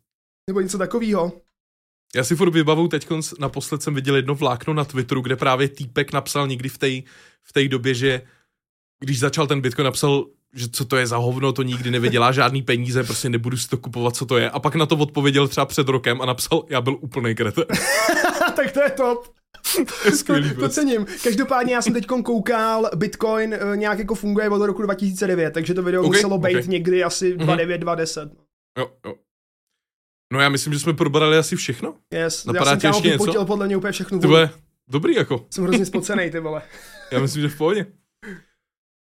[0.49, 1.41] Nebo něco takového.
[2.16, 3.08] Já si furt vybavu, teď
[3.39, 6.89] naposled jsem viděl jedno vlákno na Twitteru, kde právě týpek napsal někdy v té
[7.43, 8.22] v tej době, že
[8.99, 12.62] když začal ten Bitcoin, napsal, že co to je za hovno, to nikdy nevydělá žádný
[12.62, 14.49] peníze, prostě nebudu si to kupovat, co to je.
[14.49, 17.62] A pak na to odpověděl třeba před rokem a napsal, já byl úplný krete.
[18.55, 19.28] tak to je top.
[20.03, 20.49] to skvělý.
[20.49, 21.05] To, to cením.
[21.24, 25.84] Každopádně já jsem teď koukal, Bitcoin eh, nějak jako funguje od roku 2009, takže to
[25.84, 26.68] video okay, muselo být okay.
[26.68, 27.84] někdy asi 2009, mm-hmm.
[27.84, 28.32] 2010.
[28.78, 29.14] Jo, jo.
[30.34, 31.94] No já myslím, že jsme probrali asi všechno.
[32.14, 33.46] Yes, Napadá já jsem ještě něco?
[33.46, 34.20] podle mě úplně všechno.
[34.20, 34.50] To je
[34.88, 35.46] dobrý jako.
[35.50, 36.62] Jsem hrozně spocený, ty vole.
[37.12, 37.86] já myslím, že v pohodě.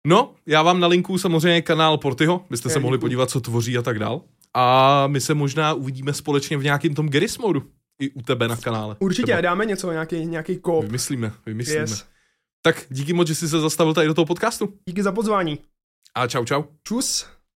[0.07, 3.77] No, já vám na linku samozřejmě kanál Portyho, byste je, se mohli podívat, co tvoří
[3.77, 4.21] a tak dál.
[4.53, 7.63] A my se možná uvidíme společně v nějakém tom Geris modu
[8.01, 8.95] i u tebe na kanále.
[8.99, 9.41] Určitě, třeba.
[9.41, 10.85] dáme něco, nějaký, nějaký kop.
[10.85, 11.79] Vymyslíme, vymyslíme.
[11.79, 12.05] Yes.
[12.61, 14.73] Tak díky moc, že jsi se zastavil tady do toho podcastu.
[14.85, 15.59] Díky za pozvání.
[16.15, 16.63] A čau, čau.
[16.83, 17.25] Čus.